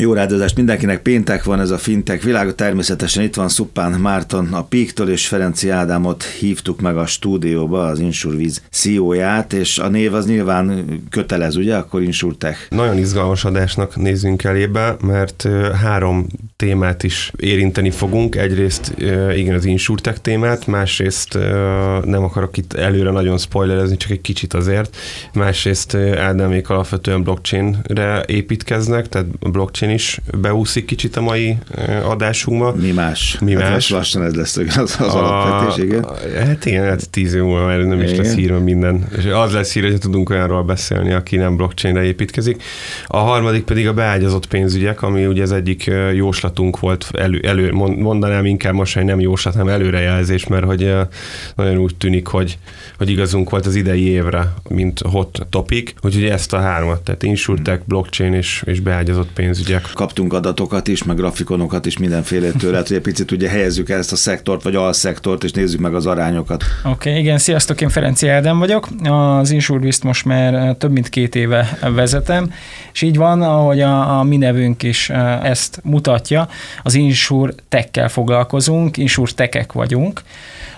Jó 0.00 0.12
rádiózást 0.12 0.56
mindenkinek, 0.56 1.02
péntek 1.02 1.44
van 1.44 1.60
ez 1.60 1.70
a 1.70 1.78
fintek 1.78 2.22
világa, 2.22 2.54
természetesen 2.54 3.22
itt 3.22 3.34
van 3.34 3.48
Szupán 3.48 3.92
Márton 3.92 4.52
a 4.52 4.62
Píktől, 4.62 5.10
és 5.10 5.26
Ferenci 5.26 5.68
Ádámot 5.68 6.22
hívtuk 6.22 6.80
meg 6.80 6.96
a 6.96 7.06
stúdióba, 7.06 7.86
az 7.86 7.98
Insurvíz 7.98 8.62
CEO-ját, 8.70 9.52
és 9.52 9.78
a 9.78 9.88
név 9.88 10.14
az 10.14 10.26
nyilván 10.26 10.84
kötelez, 11.10 11.56
ugye, 11.56 11.76
akkor 11.76 12.02
Insurtech. 12.02 12.58
Nagyon 12.68 12.98
izgalmas 12.98 13.44
adásnak 13.44 13.96
nézzünk 13.96 14.44
elébe, 14.44 14.96
mert 15.00 15.48
három 15.82 16.26
témát 16.56 17.02
is 17.02 17.32
érinteni 17.36 17.90
fogunk. 17.90 18.36
Egyrészt 18.36 18.94
igen, 19.36 19.54
az 19.54 19.64
Insurtech 19.64 20.18
témát, 20.18 20.66
másrészt 20.66 21.38
nem 22.04 22.22
akarok 22.22 22.56
itt 22.56 22.72
előre 22.72 23.10
nagyon 23.10 23.38
spoilerezni, 23.38 23.96
csak 23.96 24.10
egy 24.10 24.20
kicsit 24.20 24.54
azért. 24.54 24.96
Másrészt 25.32 25.94
Ádámék 26.16 26.68
alapvetően 26.68 27.22
blockchainre 27.22 28.24
építkeznek, 28.26 29.08
tehát 29.08 29.26
blockchain 29.38 29.88
is 29.90 30.20
beúszik 30.40 30.84
kicsit 30.84 31.16
a 31.16 31.20
mai 31.20 31.56
adásunkba. 32.04 32.74
Mi 32.74 32.90
más? 32.90 33.38
Mi 33.40 33.54
hát 33.54 33.70
más? 33.70 33.90
Lassan 33.90 34.22
ez 34.22 34.34
lesz 34.34 34.56
az, 34.56 34.76
az 34.76 35.00
a, 35.00 35.42
alapvetés, 35.42 35.84
igen. 35.84 36.06
Hát 36.38 36.66
igen, 36.66 36.84
hát 36.84 37.10
tíz 37.10 37.34
év 37.34 37.42
múlva 37.42 37.66
már 37.66 37.78
nem 37.78 38.00
is 38.00 38.16
lesz 38.16 38.34
hírva 38.34 38.58
minden. 38.58 39.08
És 39.18 39.24
az 39.24 39.52
lesz 39.52 39.72
hír, 39.72 39.82
hogy 39.82 39.98
tudunk 39.98 40.30
olyanról 40.30 40.62
beszélni, 40.62 41.12
aki 41.12 41.36
nem 41.36 41.56
blockchainre 41.56 42.02
építkezik. 42.02 42.62
A 43.06 43.18
harmadik 43.18 43.64
pedig 43.64 43.88
a 43.88 43.92
beágyazott 43.94 44.46
pénzügyek, 44.46 45.02
ami 45.02 45.26
ugye 45.26 45.42
az 45.42 45.52
egyik 45.52 45.90
jóslatunk 46.14 46.80
volt, 46.80 47.10
elő, 47.12 47.40
elő 47.44 47.72
mondanám 47.72 48.44
inkább 48.44 48.74
most, 48.74 48.94
hogy 48.94 49.04
nem 49.04 49.20
jóslat, 49.20 49.54
hanem 49.54 49.68
előrejelzés, 49.68 50.46
mert 50.46 50.64
hogy 50.64 50.94
nagyon 51.54 51.76
úgy 51.76 51.96
tűnik, 51.96 52.26
hogy, 52.26 52.58
hogy 52.98 53.10
igazunk 53.10 53.50
volt 53.50 53.66
az 53.66 53.74
idei 53.74 54.08
évre, 54.08 54.52
mint 54.68 55.00
hot 55.00 55.46
topic, 55.50 55.92
úgyhogy 56.02 56.24
ezt 56.24 56.52
a 56.52 56.60
hármat, 56.60 57.02
tehát 57.02 57.22
insurtech, 57.22 57.82
blockchain 57.86 58.34
és, 58.34 58.62
és 58.66 58.80
beágyazott 58.80 59.32
pénzügyek 59.32 59.69
tudják. 59.70 59.94
Kaptunk 59.94 60.32
adatokat 60.32 60.88
is, 60.88 61.02
meg 61.02 61.16
grafikonokat 61.16 61.86
is 61.86 61.98
mindenféle 61.98 62.50
tőle, 62.50 62.76
hogy 62.76 62.92
egy 62.92 63.02
picit 63.02 63.30
ugye 63.30 63.48
helyezzük 63.48 63.90
el 63.90 63.98
ezt 63.98 64.12
a 64.12 64.16
szektort, 64.16 64.62
vagy 64.62 64.74
alszektort, 64.74 65.44
és 65.44 65.52
nézzük 65.52 65.80
meg 65.80 65.94
az 65.94 66.06
arányokat. 66.06 66.64
Oké, 66.84 67.10
okay, 67.10 67.20
igen, 67.20 67.38
sziasztok, 67.38 67.80
én 67.80 67.88
Ferenci 67.88 68.28
Ádám 68.28 68.58
vagyok. 68.58 68.88
Az 69.04 69.50
Insurvist 69.50 70.02
most 70.02 70.24
már 70.24 70.54
eh, 70.54 70.74
több 70.78 70.90
mint 70.90 71.08
két 71.08 71.34
éve 71.34 71.78
vezetem, 71.94 72.52
és 72.92 73.02
így 73.02 73.16
van, 73.16 73.42
ahogy 73.42 73.80
a, 73.80 74.18
a 74.18 74.22
mi 74.22 74.36
nevünk 74.36 74.82
is 74.82 75.10
eh, 75.10 75.44
ezt 75.44 75.80
mutatja, 75.82 76.48
az 76.82 76.94
Insur 76.94 77.54
tekkel 77.68 78.08
foglalkozunk, 78.08 78.96
Insur 78.96 79.32
tekek 79.32 79.72
vagyunk, 79.72 80.22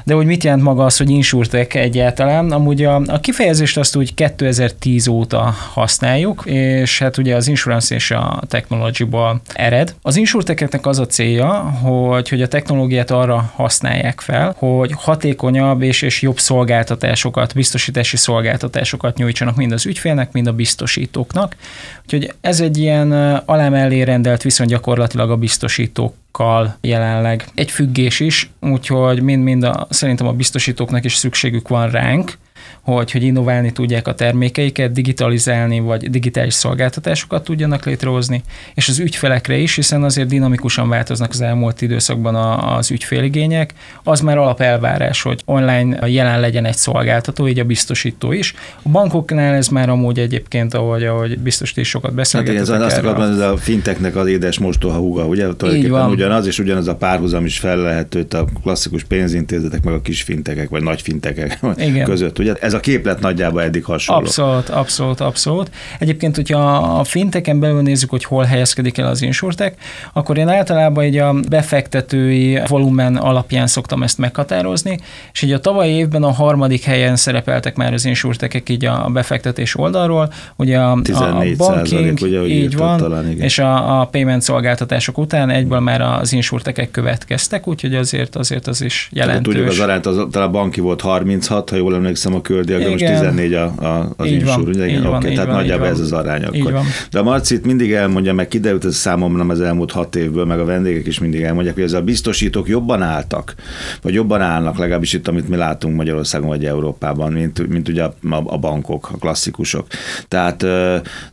de 0.05 0.15
hogy 0.15 0.27
mit 0.27 0.45
jelent 0.45 0.63
maga 0.63 0.85
az, 0.85 0.97
hogy 0.97 1.11
insurtech 1.11 1.77
egyáltalán? 1.77 2.53
Amúgy 2.53 2.85
a, 2.85 3.03
a 3.07 3.20
kifejezést 3.20 3.77
azt 3.77 3.97
úgy 3.97 4.15
2010 4.15 5.07
óta 5.07 5.55
használjuk, 5.73 6.43
és 6.45 6.98
hát 6.98 7.19
ugye 7.19 7.35
az 7.37 7.48
insurance 7.48 7.95
és 7.95 8.11
a 8.11 8.43
technology-ból 8.83 9.41
ered. 9.55 9.95
Az 10.03 10.17
insurtekeknek 10.17 10.87
az 10.87 10.99
a 10.99 11.07
célja, 11.07 11.53
hogy, 11.61 12.29
hogy 12.29 12.43
a 12.43 12.49
technológiát 12.49 13.11
arra 13.11 13.53
használják 13.55 14.21
fel, 14.21 14.55
hogy 14.59 14.93
hatékonyabb 14.97 15.83
és, 15.83 16.03
és 16.03 16.23
jobb 16.23 16.39
szolgáltatásokat, 16.39 17.55
biztosítási 17.55 18.17
szolgáltatásokat 18.17 19.17
nyújtsanak 19.17 19.57
mind 19.57 19.73
az 19.73 19.87
ügyfélnek, 19.87 20.33
mind 20.33 20.47
a 20.47 20.53
biztosítóknak. 20.53 21.57
Úgyhogy 22.03 22.35
ez 22.41 22.61
egy 22.61 22.79
ilyen 22.79 23.13
alá 23.45 23.69
mellé 23.69 24.03
rendelt 24.03 24.43
viszont 24.43 24.71
gyakorlatilag 24.71 25.31
a 25.31 25.37
biztosítók 25.37 26.15
kal 26.31 26.77
jelenleg 26.81 27.45
egy 27.55 27.71
függés 27.71 28.21
is, 28.21 28.51
úgyhogy 28.61 29.23
mind-mind 29.23 29.63
a, 29.63 29.87
szerintem 29.91 30.27
a 30.27 30.33
biztosítóknak 30.33 31.05
is 31.05 31.15
szükségük 31.15 31.69
van 31.69 31.91
ránk, 31.91 32.39
hogy, 32.81 33.11
hogy 33.11 33.23
innoválni 33.23 33.73
tudják 33.73 34.09
a 34.09 34.15
termékeiket, 34.15 34.93
digitalizálni, 34.93 35.81
vagy 35.81 36.11
digitális 36.11 36.55
szolgáltatásokat 36.55 37.45
tudjanak 37.45 37.85
létrehozni, 37.85 38.43
és 38.75 38.89
az 38.89 38.99
ügyfelekre 38.99 39.57
is, 39.57 39.75
hiszen 39.75 40.03
azért 40.03 40.29
dinamikusan 40.29 40.89
változnak 40.89 41.31
az 41.31 41.41
elmúlt 41.41 41.83
időszakban 41.83 42.35
a, 42.35 42.77
az 42.77 42.91
ügyféligények. 42.91 43.75
Az 44.05 44.21
már 44.21 44.39
alapelvárás, 44.39 45.23
hogy 45.23 45.43
online 45.45 46.09
jelen 46.09 46.41
legyen 46.41 46.65
egy 46.65 46.77
szolgáltató, 46.77 47.48
így 47.48 47.59
a 47.59 47.64
biztosító 47.64 48.33
is. 48.33 48.55
A 48.83 48.89
bankoknál 48.89 49.55
ez 49.55 49.69
már 49.69 49.89
amúgy 49.89 50.19
egyébként, 50.19 50.75
ahogy, 50.75 51.05
ahogy 51.05 51.39
biztos 51.39 51.77
is 51.77 51.89
sokat 51.89 52.15
beszélgetünk. 52.15 52.59
Hát 52.59 52.69
igen, 52.69 52.83
azt 52.83 52.98
akarom, 52.98 53.23
ez 53.23 53.39
a 53.39 53.57
finteknek 53.57 54.17
az 54.17 54.27
édes 54.27 54.59
mostoha 54.59 54.98
húga, 54.98 55.27
ugye? 55.27 55.55
Tulajdonképpen 55.57 56.09
ugyanaz, 56.09 56.47
és 56.47 56.59
ugyanaz 56.59 56.89
a 56.89 56.95
párhuzam 56.95 57.45
is 57.45 57.59
fel 57.59 57.77
lehetőt 57.77 58.35
a 58.35 58.45
klasszikus 58.63 59.05
pénzintézetek, 59.05 59.83
meg 59.83 59.95
a 59.95 60.01
kis 60.01 60.23
fintekek, 60.23 60.69
vagy 60.69 60.83
nagy 60.83 61.03
fintekek 61.03 61.59
igen. 61.77 62.05
között, 62.05 62.39
ugye? 62.39 62.52
Ez 62.61 62.74
a 62.74 62.80
képlet 62.80 63.20
nagyjából 63.20 63.63
eddig 63.63 63.85
hasonló. 63.85 64.20
Abszolút, 64.20 64.68
abszolút, 64.68 65.20
abszolút. 65.20 65.70
Egyébként, 65.98 66.36
hogyha 66.36 66.77
a 66.98 67.05
finteken 67.05 67.61
belül 67.61 67.83
nézzük, 67.83 68.11
hogy 68.11 68.24
hol 68.24 68.45
helyezkedik 68.45 68.98
el 68.98 69.07
az 69.07 69.23
insurtek, 69.23 69.74
akkor 70.13 70.39
én 70.39 70.48
általában 70.48 71.05
egy 71.05 71.17
a 71.17 71.35
befektetői 71.48 72.61
volumen 72.67 73.17
alapján 73.17 73.67
szoktam 73.67 74.02
ezt 74.02 74.18
meghatározni, 74.18 74.98
és 75.33 75.42
így 75.42 75.52
a 75.52 75.61
tavalyi 75.61 75.92
évben 75.92 76.23
a 76.23 76.33
harmadik 76.33 76.83
helyen 76.83 77.17
szerepeltek 77.17 77.77
már 77.77 77.92
az 77.92 78.05
insurtekek 78.05 78.68
így 78.68 78.85
a 78.85 79.08
befektetés 79.12 79.79
oldalról, 79.79 80.33
ugye 80.57 80.79
a, 80.79 80.92
a 80.92 81.45
banking, 81.57 82.18
ugye, 82.20 82.46
így 82.46 82.77
van, 82.77 82.96
talán, 82.98 83.30
igen. 83.30 83.45
és 83.45 83.58
a, 83.58 84.01
a 84.01 84.05
payment 84.05 84.42
szolgáltatások 84.42 85.18
után 85.18 85.51
egyből 85.51 85.80
már 85.80 86.01
az 86.01 86.33
insurtekek 86.33 86.91
következtek, 86.91 87.68
úgyhogy 87.68 87.95
azért 87.95 88.36
azért 88.36 88.67
az 88.67 88.83
is 88.83 89.08
jelentős. 89.12 89.55
tudjuk 89.55 89.70
az 89.70 89.79
arányt, 89.79 90.07
az, 90.07 90.27
talán 90.30 90.48
a 90.48 90.51
banki 90.51 90.80
volt 90.80 91.01
36, 91.01 91.70
ha 91.70 91.77
jól 91.77 91.95
emlékszem 91.95 92.35
a 92.35 92.41
kördiagram, 92.42 92.91
most 92.91 93.05
14 93.05 93.55
a, 93.55 93.64
a, 93.64 94.13
az 94.17 94.27
így 94.27 94.41
insúr, 94.41 94.69
ugye? 94.69 94.86
Igen, 94.86 95.07
oké, 95.07 95.33
tehát 95.33 95.47
van, 95.47 95.55
nagyjából 95.55 95.86
ez 95.86 96.01
az 96.01 96.13
arány 96.13 96.45
akkor. 96.45 96.80
De 97.11 97.19
a 97.19 97.23
Marcit 97.23 97.64
mindig 97.64 97.92
elmondja, 97.92 98.33
meg 98.33 98.48
kiderült 98.48 98.85
ez 98.85 98.95
számomra 98.95 99.45
az 99.45 99.61
elmúlt 99.61 99.92
hat 99.92 100.17
évből, 100.17 100.45
meg 100.45 100.61
a 100.61 100.64
vendégek 100.64 101.07
is 101.07 101.19
mindig 101.19 101.42
elmondják, 101.42 101.75
hogy 101.75 101.83
ez 101.83 101.92
a 101.92 102.03
biztosítók 102.03 102.69
jobban 102.69 103.03
álltak, 103.03 103.55
vagy 104.03 104.14
jobban 104.14 104.41
állnak, 104.41 104.79
legalábbis 104.79 105.13
itt, 105.13 105.29
amit 105.29 105.48
mi 105.48 105.57
látunk 105.57 105.97
Magyarországon 105.97 106.48
vagy 106.48 106.64
Európában, 106.64 107.33
mint, 107.33 107.69
mint 107.69 107.89
ugye 107.89 108.03
a, 108.03 108.14
a 108.45 108.59
bankok, 108.59 109.11
a 109.13 109.17
klasszikusok. 109.17 109.86
Tehát, 110.29 110.57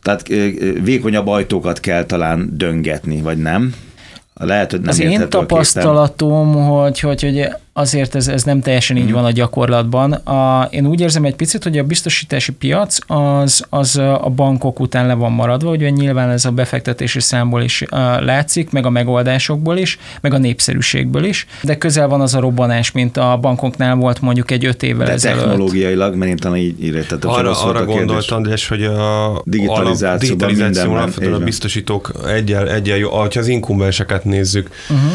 tehát 0.02 0.28
vékonyabb 0.82 1.26
ajtókat 1.26 1.80
kell 1.80 2.04
talán 2.04 2.50
döngetni, 2.52 3.20
vagy 3.20 3.38
nem? 3.38 3.74
Lehet, 4.34 4.70
hogy 4.70 4.80
nem 4.80 4.88
Az 4.88 5.00
én 5.00 5.28
tapasztalatom, 5.28 6.54
hogy, 6.54 7.00
hogy, 7.00 7.22
hogy 7.22 7.48
azért 7.80 8.14
ez, 8.14 8.28
ez 8.28 8.42
nem 8.42 8.60
teljesen 8.60 8.96
így 8.96 9.10
mm. 9.10 9.12
van 9.12 9.24
a 9.24 9.30
gyakorlatban. 9.30 10.12
A, 10.12 10.68
én 10.70 10.86
úgy 10.86 11.00
érzem 11.00 11.24
egy 11.24 11.34
picit, 11.34 11.62
hogy 11.62 11.78
a 11.78 11.82
biztosítási 11.82 12.52
piac 12.52 12.98
az, 13.06 13.64
az 13.68 13.96
a 13.96 14.32
bankok 14.34 14.80
után 14.80 15.06
le 15.06 15.14
van 15.14 15.32
maradva, 15.32 15.70
ugye 15.70 15.90
nyilván 15.90 16.30
ez 16.30 16.44
a 16.44 16.50
befektetési 16.50 17.20
számból 17.20 17.62
is 17.62 17.82
uh, 17.82 17.88
látszik, 18.22 18.70
meg 18.70 18.86
a 18.86 18.90
megoldásokból 18.90 19.76
is, 19.76 19.98
meg 20.20 20.34
a 20.34 20.38
népszerűségből 20.38 21.24
is, 21.24 21.46
de 21.62 21.78
közel 21.78 22.08
van 22.08 22.20
az 22.20 22.34
a 22.34 22.40
robbanás, 22.40 22.92
mint 22.92 23.16
a 23.16 23.38
bankoknál 23.40 23.94
volt 23.94 24.20
mondjuk 24.20 24.50
egy 24.50 24.64
öt 24.64 24.82
évvel 24.82 25.06
de 25.06 25.12
ezelőtt. 25.12 25.44
technológiailag, 25.44 26.14
mert 26.14 26.30
én 26.30 26.36
talán 26.36 26.58
így 26.58 26.84
írtam. 26.84 27.18
Arra, 27.22 27.60
arra 27.62 27.84
gondoltam, 27.84 28.42
de 28.42 28.58
hogy 28.68 28.84
a 28.84 29.42
digitalizációban 29.44 30.48
digitalizáció 30.48 30.92
alapvetően 30.92 31.40
a 31.40 31.44
biztosítók 31.44 32.12
egyel, 32.26 32.70
egyel 32.70 32.96
jó, 32.96 33.10
ha 33.10 33.28
az 33.34 33.48
inkumbenseket 33.48 34.24
nézzük, 34.24 34.70
uh-huh. 34.90 35.10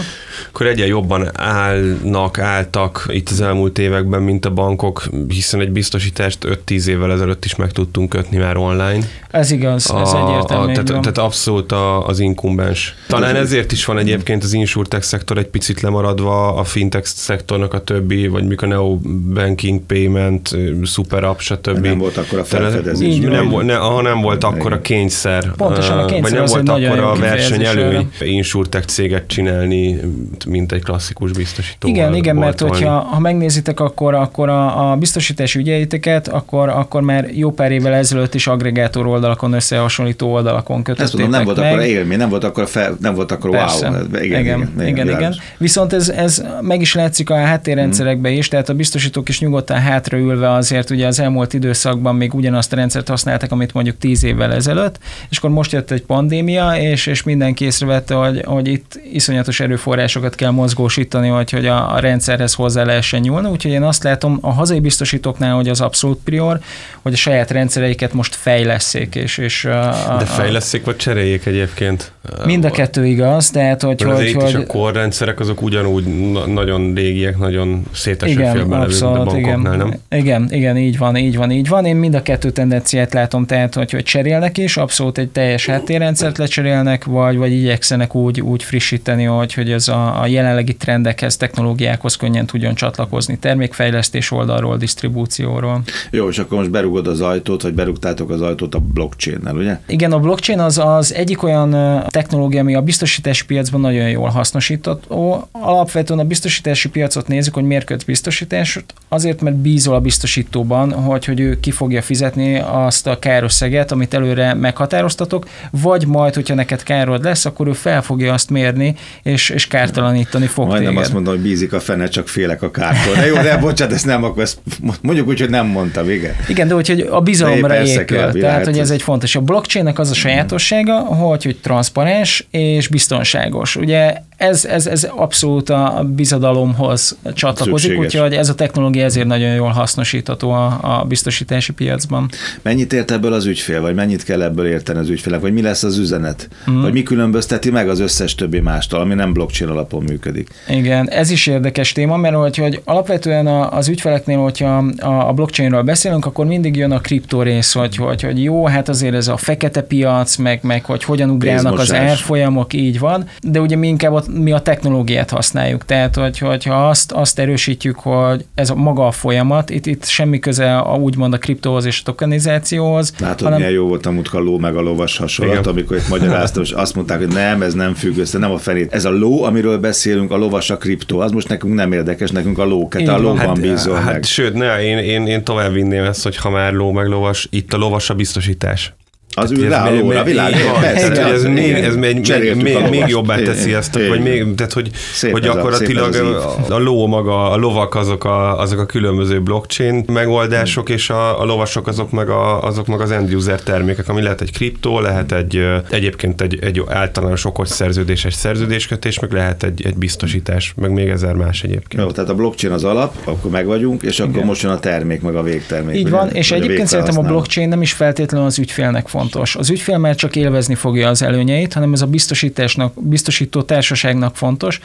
akkor 0.50 0.66
egyel 0.66 0.88
jobban 0.88 1.30
állnak, 1.34 2.40
álltak 2.56 3.06
itt 3.08 3.30
az 3.30 3.42
elmúlt 3.42 3.80
években, 3.80 4.22
mint 4.22 4.46
a 4.46 4.50
bankok, 4.50 5.04
hiszen 5.28 5.60
egy 5.60 5.72
biztosítást 5.72 6.38
5-10 6.68 6.86
évvel 6.86 7.12
ezelőtt 7.12 7.46
is 7.46 7.56
meg 7.56 7.72
tudtunk 7.72 8.10
kötni 8.10 8.38
már 8.38 8.58
online. 8.58 9.06
Ez 9.32 9.52
igaz, 9.52 9.90
a, 9.90 10.00
ez 10.00 10.14
egyértelmű. 10.14 10.72
A, 10.72 10.84
tehát, 10.84 10.86
tehát 10.86 11.18
abszolút 11.18 11.72
a, 11.72 12.08
az 12.08 12.20
inkumbens. 12.20 12.96
Talán 13.08 13.36
ezért 13.36 13.72
is 13.72 13.86
van 13.86 13.98
egyébként 13.98 14.44
az 14.44 14.54
insurtech 14.54 15.04
szektor 15.04 15.38
egy 15.38 15.48
picit 15.48 15.82
lemaradva 15.82 16.56
a 16.56 16.64
fintech 16.64 17.06
szektornak 17.06 17.74
a 17.74 17.84
többi, 17.84 18.28
vagy 18.28 18.44
mikor 18.48 18.68
a 18.68 18.72
neo 18.72 18.98
banking 19.34 19.82
payment, 19.82 20.56
super 20.84 21.24
app, 21.24 21.40
stb. 21.40 21.86
Nem 21.86 21.98
volt 21.98 22.18
akkor 22.18 22.40
a 22.40 22.44
felfedezés. 22.44 23.20
Nem, 23.20 23.50
nem, 23.50 23.66
ne, 23.66 23.76
ha 23.76 24.02
nem 24.02 24.22
volt 24.22 24.44
akkor 24.44 24.74
a 24.74 24.82
kényszer. 24.82 25.52
Pontosan 25.56 25.98
a 25.98 26.06
kényszer 26.06 26.22
Vagy 26.22 26.34
nem 26.34 26.66
volt 26.66 26.70
akkor 26.70 27.00
a 27.00 27.16
verseny 27.16 27.64
előny 27.64 28.10
insurtech 28.20 28.88
céget 28.88 29.28
csinálni, 29.28 30.00
mint 30.48 30.72
egy 30.72 30.84
klasszikus 30.84 31.32
biztosító. 31.32 31.88
Igen, 31.88 32.16
igen, 32.16 32.36
mert 32.46 32.60
hogyha 32.60 33.00
ha 33.00 33.20
megnézitek, 33.20 33.80
akkor, 33.80 34.14
akkor 34.14 34.50
a, 34.50 34.92
a 34.92 34.96
biztosítási 34.96 35.60
ügyeiteket, 35.60 36.28
akkor, 36.28 36.70
akkor 36.70 37.02
már 37.02 37.30
jó 37.32 37.52
pár 37.52 37.72
évvel 37.72 37.94
ezelőtt 37.94 38.34
is 38.34 38.48
agregátor 38.48 39.08
oldalakon, 39.08 39.54
összehasonlító 39.54 40.32
oldalakon 40.32 40.84
kötöttétek 40.84 41.04
Ezt 41.04 41.12
tudom, 41.12 41.30
nem 41.30 41.44
volt 41.44 41.58
meg. 41.58 41.74
akkor 41.74 41.86
élmény, 41.86 42.18
nem 42.18 42.30
volt 42.30 42.44
akkor, 42.44 42.68
fel, 42.68 42.98
nem 43.00 43.16
volt 43.16 43.32
akkor 43.32 43.50
Persze. 43.50 43.90
wow. 43.90 44.00
Igen, 44.00 44.24
igen, 44.24 44.40
igen. 44.40 44.60
igen, 44.76 44.88
igen, 44.88 45.08
igen. 45.08 45.36
Viszont 45.58 45.94
ez, 45.94 46.10
ez 46.10 46.44
meg 46.62 46.82
is 46.82 46.94
látszik 46.94 47.30
a 47.30 47.36
háttérrendszerekben 47.36 48.32
is, 48.32 48.48
tehát 48.48 48.70
a 48.70 48.74
biztosítók 48.74 49.30
is 49.30 49.40
nyugodtan 49.40 49.78
hátraülve 49.78 50.52
azért 50.52 50.90
ugye 50.90 51.08
az 51.08 51.20
elmúlt 51.20 51.54
időszakban 51.54 52.16
még 52.16 52.34
ugyanazt 52.34 52.74
a 52.74 52.76
rendszert 52.76 53.08
használtak, 53.08 53.52
amit 53.52 53.74
mondjuk 53.74 53.98
tíz 53.98 54.24
évvel 54.24 54.54
ezelőtt, 54.54 55.00
és 55.30 55.38
akkor 55.38 55.50
most 55.50 55.72
jött 55.72 55.92
egy 55.92 56.04
pandémia, 56.04 56.76
és, 56.78 57.06
és 57.06 57.24
mindenki 57.24 57.66
észrevette, 57.66 58.14
hogy, 58.14 58.42
hogy 58.46 58.68
itt 58.68 59.00
iszonyatos 59.12 59.60
erőforrások 59.60 60.04
forrásokat 60.06 60.36
kell 60.36 60.52
mozgósítani, 60.52 61.28
hogy, 61.28 61.52
hogy 61.52 61.66
a, 61.66 61.94
a 61.94 62.00
rendszerhez 62.26 62.54
hozzá 62.54 62.84
lehessen 62.84 63.20
nyúlni. 63.20 63.50
Úgyhogy 63.50 63.72
én 63.72 63.84
azt 63.84 64.04
látom 64.04 64.38
a 64.42 64.52
hazai 64.52 64.80
biztosítóknál, 64.80 65.56
hogy 65.56 65.70
az 65.70 65.82
abszolút 65.82 66.20
prior, 66.24 66.60
hogy 67.02 67.14
a 67.14 67.16
saját 67.16 67.52
rendszereiket 67.52 68.14
most 68.14 68.36
fejleszék. 68.36 69.16
És, 69.16 69.38
és 69.38 69.66
a, 69.66 70.16
De 70.20 70.26
fejleszék 70.26 70.86
vagy 70.86 70.96
cseréljék 70.96 71.46
egyébként? 71.46 72.12
Mind 72.46 72.66
a 72.66 72.72
kettő 72.72 73.06
igaz, 73.06 73.50
tehát 73.50 73.82
hogy... 73.82 74.04
Mert 74.04 74.18
hogy, 74.18 74.34
hogy 74.34 74.48
is 74.48 74.54
a 74.54 74.66
korrendszerek 74.66 75.40
azok 75.40 75.62
ugyanúgy 75.62 76.32
na- 76.32 76.46
nagyon 76.46 76.94
régiek, 76.94 77.38
nagyon 77.38 77.84
széteső 77.94 78.32
igen, 78.32 78.72
abszolút, 78.72 79.38
igen, 79.38 79.60
nem? 79.60 79.94
Igen, 80.10 80.48
igen, 80.52 80.78
így 80.78 80.98
van, 80.98 81.18
így 81.18 81.36
van, 81.38 81.52
így 81.52 81.68
van. 81.68 81.86
Én 81.86 81.96
mind 81.96 82.14
a 82.14 82.22
kettő 82.22 82.50
tendenciát 82.50 83.14
látom, 83.14 83.46
tehát 83.46 83.76
hogy, 83.76 83.92
hogy 83.92 84.04
cserélnek 84.04 84.58
is, 84.58 84.78
abszolút 84.78 85.18
egy 85.18 85.30
teljes 85.30 85.66
háttérrendszert 85.66 86.38
lecserélnek, 86.38 87.04
vagy, 87.04 87.38
vagy 87.38 87.52
igyekszenek 87.52 88.16
úgy, 88.16 88.42
úgy 88.42 88.64
frissíteni, 88.64 89.24
hogy, 89.24 89.54
hogy 89.54 89.72
ez 89.72 89.88
a, 89.88 90.22
a 90.22 90.28
jelenlegi 90.28 90.74
trendekhez, 90.76 91.38
technológiákhoz 91.38 92.15
könnyen 92.16 92.46
tudjon 92.46 92.76
csatlakozni 92.76 93.38
termékfejlesztés 93.38 94.32
oldalról, 94.32 94.78
disztribúcióról. 94.78 95.82
Jó, 96.12 96.30
és 96.30 96.40
akkor 96.40 96.58
most 96.58 96.72
berugod 96.72 97.08
az 97.08 97.22
ajtót, 97.22 97.62
vagy 97.62 97.74
berúgtátok 97.74 98.30
az 98.30 98.42
ajtót 98.42 98.76
a 98.76 98.80
blockchain-nel, 98.80 99.56
ugye? 99.56 99.80
Igen, 99.88 100.12
a 100.12 100.20
blockchain 100.20 100.60
az, 100.60 100.78
az 100.78 101.14
egyik 101.14 101.44
olyan 101.44 101.70
technológia, 102.08 102.60
ami 102.60 102.76
a 102.76 102.82
biztosítási 102.82 103.46
piacban 103.46 103.82
nagyon 103.82 104.10
jól 104.10 104.30
hasznosítható. 104.30 105.48
Alapvetően 105.52 106.20
a 106.20 106.24
biztosítási 106.24 106.90
piacot 106.90 107.28
nézzük, 107.28 107.54
hogy 107.54 107.64
miért 107.64 107.86
köt 107.86 108.06
biztosítást, 108.06 108.84
azért, 109.08 109.42
mert 109.42 109.56
bízol 109.56 109.96
a 109.96 110.00
biztosítóban, 110.00 110.92
hogy, 110.92 111.26
hogy 111.26 111.40
ő 111.40 111.60
ki 111.60 111.72
fogja 111.72 112.02
fizetni 112.02 112.60
azt 112.60 113.08
a 113.08 113.20
kárösszeget, 113.20 113.92
amit 113.92 114.14
előre 114.14 114.54
meghatároztatok, 114.54 115.48
vagy 115.72 116.08
majd, 116.08 116.34
hogyha 116.34 116.56
neked 116.56 116.84
károd 116.84 117.24
lesz, 117.24 117.46
akkor 117.46 117.68
ő 117.68 117.74
fel 117.74 118.02
fogja 118.02 118.34
azt 118.34 118.50
mérni, 118.50 118.96
és, 119.24 119.50
és 119.50 119.68
kártalanítani 119.68 120.46
fog 120.46 120.68
Majdnem 120.68 120.90
téged. 120.90 121.04
azt 121.04 121.14
mondom, 121.14 121.34
hogy 121.34 121.44
bízik 121.44 121.74
a 121.74 121.80
fene, 121.80 122.05
csak 122.10 122.28
félek 122.28 122.62
a 122.62 122.72
kártól. 122.72 123.14
De 123.16 123.26
jó, 123.26 123.36
de 123.36 123.58
bocsánat, 123.58 123.94
ezt 123.94 124.06
nem, 124.06 124.24
akkor 124.24 124.44
ezt 124.44 124.58
mondjuk 125.02 125.28
úgy, 125.28 125.40
hogy 125.40 125.50
nem 125.50 125.66
mondtam, 125.66 126.10
igen. 126.10 126.36
Igen, 126.48 126.68
de 126.68 126.74
hogy 126.74 127.08
a 127.10 127.22
bizalomra 127.22 127.84
épül. 127.84 128.32
Tehát, 128.32 128.66
hogy 128.66 128.80
ez 128.80 128.90
egy 128.90 129.02
fontos. 129.02 129.36
A 129.36 129.42
blockchainnek 129.42 130.00
az 130.00 130.10
a 130.10 130.14
sajátossága, 130.14 131.00
hogy, 131.00 131.44
hogy 131.44 131.58
transzparens 131.62 132.48
és 132.52 132.88
biztonságos. 132.88 133.76
Ugye 133.76 134.14
ez, 134.38 134.66
ez, 134.66 134.88
ez 134.88 135.08
abszolút 135.16 135.70
a 135.70 136.06
bizadalomhoz 136.16 137.18
csatlakozik, 137.34 137.90
Szükséges. 137.90 138.14
úgyhogy 138.14 138.34
ez 138.34 138.50
a 138.50 138.56
technológia 138.56 139.04
ezért 139.04 139.28
nagyon 139.28 139.54
jól 139.54 139.70
hasznosítható 139.70 140.52
a, 140.52 140.80
a 140.82 141.04
biztosítási 141.08 141.74
piacban. 141.74 142.30
Mennyit 142.62 142.94
ért 142.94 143.12
ebből 143.12 143.34
az 143.34 143.46
ügyfél, 143.46 143.82
vagy 143.82 143.96
mennyit 143.96 144.24
kell 144.24 144.42
ebből 144.42 144.68
érteni 144.68 145.00
az 145.00 145.10
ügyfélek, 145.10 145.40
vagy 145.40 145.54
mi 145.54 145.62
lesz 145.62 145.84
az 145.84 145.98
üzenet? 145.98 146.48
Mm. 146.72 146.82
Vagy 146.82 146.94
mi 146.94 147.04
különbözteti 147.04 147.72
meg 147.72 147.90
az 147.90 148.00
összes 148.00 148.36
többi 148.36 148.60
mástól, 148.60 149.00
ami 149.00 149.14
nem 149.14 149.34
blockchain 149.34 149.72
alapon 149.72 150.04
működik? 150.04 150.50
Igen, 150.70 151.10
ez 151.10 151.30
is 151.30 151.48
érdekes 151.48 151.92
téma, 151.92 152.18
mert 152.18 152.36
hogy, 152.36 152.58
hogy 152.58 152.82
alapvetően 152.84 153.48
az 153.48 153.88
ügyfeleknél, 153.88 154.38
hogyha 154.38 154.78
a 155.00 155.34
blockchainről 155.34 155.84
beszélünk, 155.84 156.26
akkor 156.26 156.46
mindig 156.46 156.76
jön 156.76 156.92
a 156.92 157.00
kriptó 157.00 157.42
rész, 157.42 157.74
hogy, 157.74 157.96
hogy, 157.96 158.22
hogy 158.22 158.44
jó, 158.44 158.66
hát 158.66 158.90
azért 158.90 159.14
ez 159.14 159.28
a 159.28 159.38
fekete 159.38 159.82
piac, 159.82 160.36
meg, 160.36 160.60
meg 160.64 160.86
hogy 160.86 161.04
hogyan 161.04 161.30
ugrálnak 161.30 161.80
az 161.80 161.94
árfolyamok, 161.94 162.74
így 162.74 163.00
van, 163.00 163.26
de 163.42 163.60
ugye 163.60 163.76
mi 163.76 163.88
inkább 163.88 164.25
mi 164.28 164.52
a 164.52 164.60
technológiát 164.60 165.30
használjuk. 165.30 165.86
Tehát, 165.86 166.16
hogy, 166.16 166.38
hogyha 166.38 166.90
azt, 166.90 167.12
azt 167.12 167.40
erősítjük, 167.40 168.00
hogy 168.00 168.46
ez 168.56 168.70
a 168.70 168.76
maga 168.76 169.08
a 169.08 169.12
folyamat, 169.12 169.70
itt, 169.70 169.86
itt 169.86 170.06
semmi 170.06 170.40
köze 170.40 170.78
a, 170.78 170.96
úgymond 170.96 171.34
a 171.34 171.38
kriptóhoz 171.38 171.86
és 171.86 172.00
a 172.00 172.04
tokenizációhoz. 172.04 173.14
Látod, 173.20 173.42
hanem... 173.42 173.58
milyen 173.58 173.74
jó 173.74 173.88
volt 173.88 174.06
a 174.06 174.12
mutka 174.12 174.40
ló 174.40 174.58
meg 174.58 174.76
a 174.76 174.82
lovas 174.82 175.18
hasonlat, 175.18 175.60
Igen. 175.60 175.70
amikor 175.70 175.98
itt 175.98 176.10
magyaráztam, 176.10 176.64
és 176.64 176.72
azt 176.72 176.96
mondták, 176.96 177.18
hogy 177.18 177.28
nem, 177.28 177.62
ez 177.62 177.74
nem 177.74 177.94
függ 177.94 178.18
össze, 178.18 178.38
nem 178.38 178.52
a 178.52 178.58
felét. 178.58 178.94
Ez 178.94 179.06
a 179.06 179.12
ló, 179.12 179.44
amiről 179.44 179.78
beszélünk, 179.78 180.32
a 180.32 180.38
lovas 180.38 180.70
a 180.70 180.78
kriptó, 180.78 181.20
az 181.20 181.32
most 181.32 181.48
nekünk 181.48 181.74
nem 181.74 181.92
érdekes, 181.92 182.32
nekünk 182.32 182.58
a 182.58 182.66
ló, 182.66 182.88
a 183.06 183.18
lóban 183.18 183.38
hát, 183.38 183.62
bízol 183.62 183.96
hát, 183.96 184.14
meg. 184.14 184.24
Sőt, 184.24 184.54
ne, 184.54 184.84
én, 184.84 184.98
én, 184.98 185.28
én 185.28 185.44
tovább 185.44 185.74
vinném 185.74 186.04
ezt, 186.04 186.24
hogy 186.24 186.38
ha 186.38 186.50
már 186.50 186.74
ló 186.74 186.92
meg 186.92 187.08
lovas, 187.08 187.48
itt 187.52 187.74
a 187.74 187.78
lovas 187.78 188.10
a 188.10 188.14
biztosítás. 188.14 188.94
Az 189.38 189.52
ül 189.52 189.70
rá 189.70 189.90
a 189.90 190.24
világ. 190.24 190.54
Ez, 190.84 191.44
még, 191.44 191.74
ez 191.74 191.96
még, 191.96 192.28
még, 192.28 192.56
még, 192.56 192.78
még 192.90 193.04
jobbá 193.08 193.38
teszi 193.38 193.74
ezt, 193.74 194.08
vagy 194.08 194.22
még, 194.22 194.56
tehát 194.56 194.74
hogy, 194.74 194.90
hogy 195.32 195.42
gyakorlatilag 195.42 196.16
a, 196.16 196.74
a 196.74 196.78
ló 196.78 197.08
maga, 197.08 197.52
a 197.52 197.56
lovak 197.56 197.96
azok 197.96 198.24
a, 198.24 198.60
azok 198.60 198.80
a 198.80 198.86
különböző 198.86 199.42
blockchain 199.42 200.04
megoldások, 200.08 200.90
és 200.90 201.10
a, 201.10 201.42
a 201.42 201.46
lovasok 201.46 201.88
azok 201.88 202.12
meg, 202.12 202.30
a, 202.30 202.64
azok 202.64 202.88
meg 202.88 203.02
az 203.02 203.12
end 203.12 203.34
user 203.34 203.62
termékek, 203.62 204.10
ami 204.10 204.22
lehet 204.22 204.42
egy 204.42 204.52
kriptó, 204.52 205.00
lehet 205.00 205.32
egy 205.32 205.68
egyébként 205.90 206.42
egy, 206.42 206.60
egy 206.62 206.84
általános 206.88 207.46
okos 207.46 207.68
szerződéses 207.70 208.34
szerződéskötés, 208.34 209.20
meg 209.20 209.32
lehet 209.32 209.64
egy, 209.64 209.86
egy 209.86 209.96
biztosítás, 209.96 210.74
meg 210.76 210.92
még 210.92 211.08
ezer 211.08 211.34
más 211.34 211.64
egyébként. 211.64 212.04
Jó, 212.04 212.12
tehát 212.12 212.30
a 212.30 212.36
blockchain 212.36 212.74
az 212.74 212.84
alap, 212.84 213.14
akkor 213.24 213.52
meg 213.52 213.66
vagyunk, 213.66 214.02
és 214.02 214.20
akkor 214.20 214.34
Igen. 214.34 214.46
most 214.46 214.62
jön 214.62 214.72
a 214.72 214.80
termék, 214.80 215.22
meg 215.22 215.36
a 215.36 215.44
végtermék. 215.44 215.98
Így 215.98 216.10
van, 216.10 216.30
és 216.30 216.52
egyébként 216.52 216.88
szerintem 216.88 217.18
a 217.18 217.22
blockchain 217.22 217.70
nem 217.70 217.82
is 217.82 217.94
feltétlenül 217.94 218.48
az 218.48 218.60
ügyfélnek 218.60 219.08
fontos 219.08 219.25
fontos. 219.30 219.56
Az 219.56 219.70
ügyfél 219.70 219.98
már 219.98 220.16
csak 220.16 220.36
élvezni 220.36 220.76
fogja 220.76 221.10
az 221.10 221.22
előnyeit, 221.22 221.74
hanem 221.74 221.94
ez 221.94 222.02
a 222.02 222.06
biztosításnak, 222.06 222.94
biztosító 222.96 223.62
társaságnak 223.62 224.36
fontos, 224.36 224.80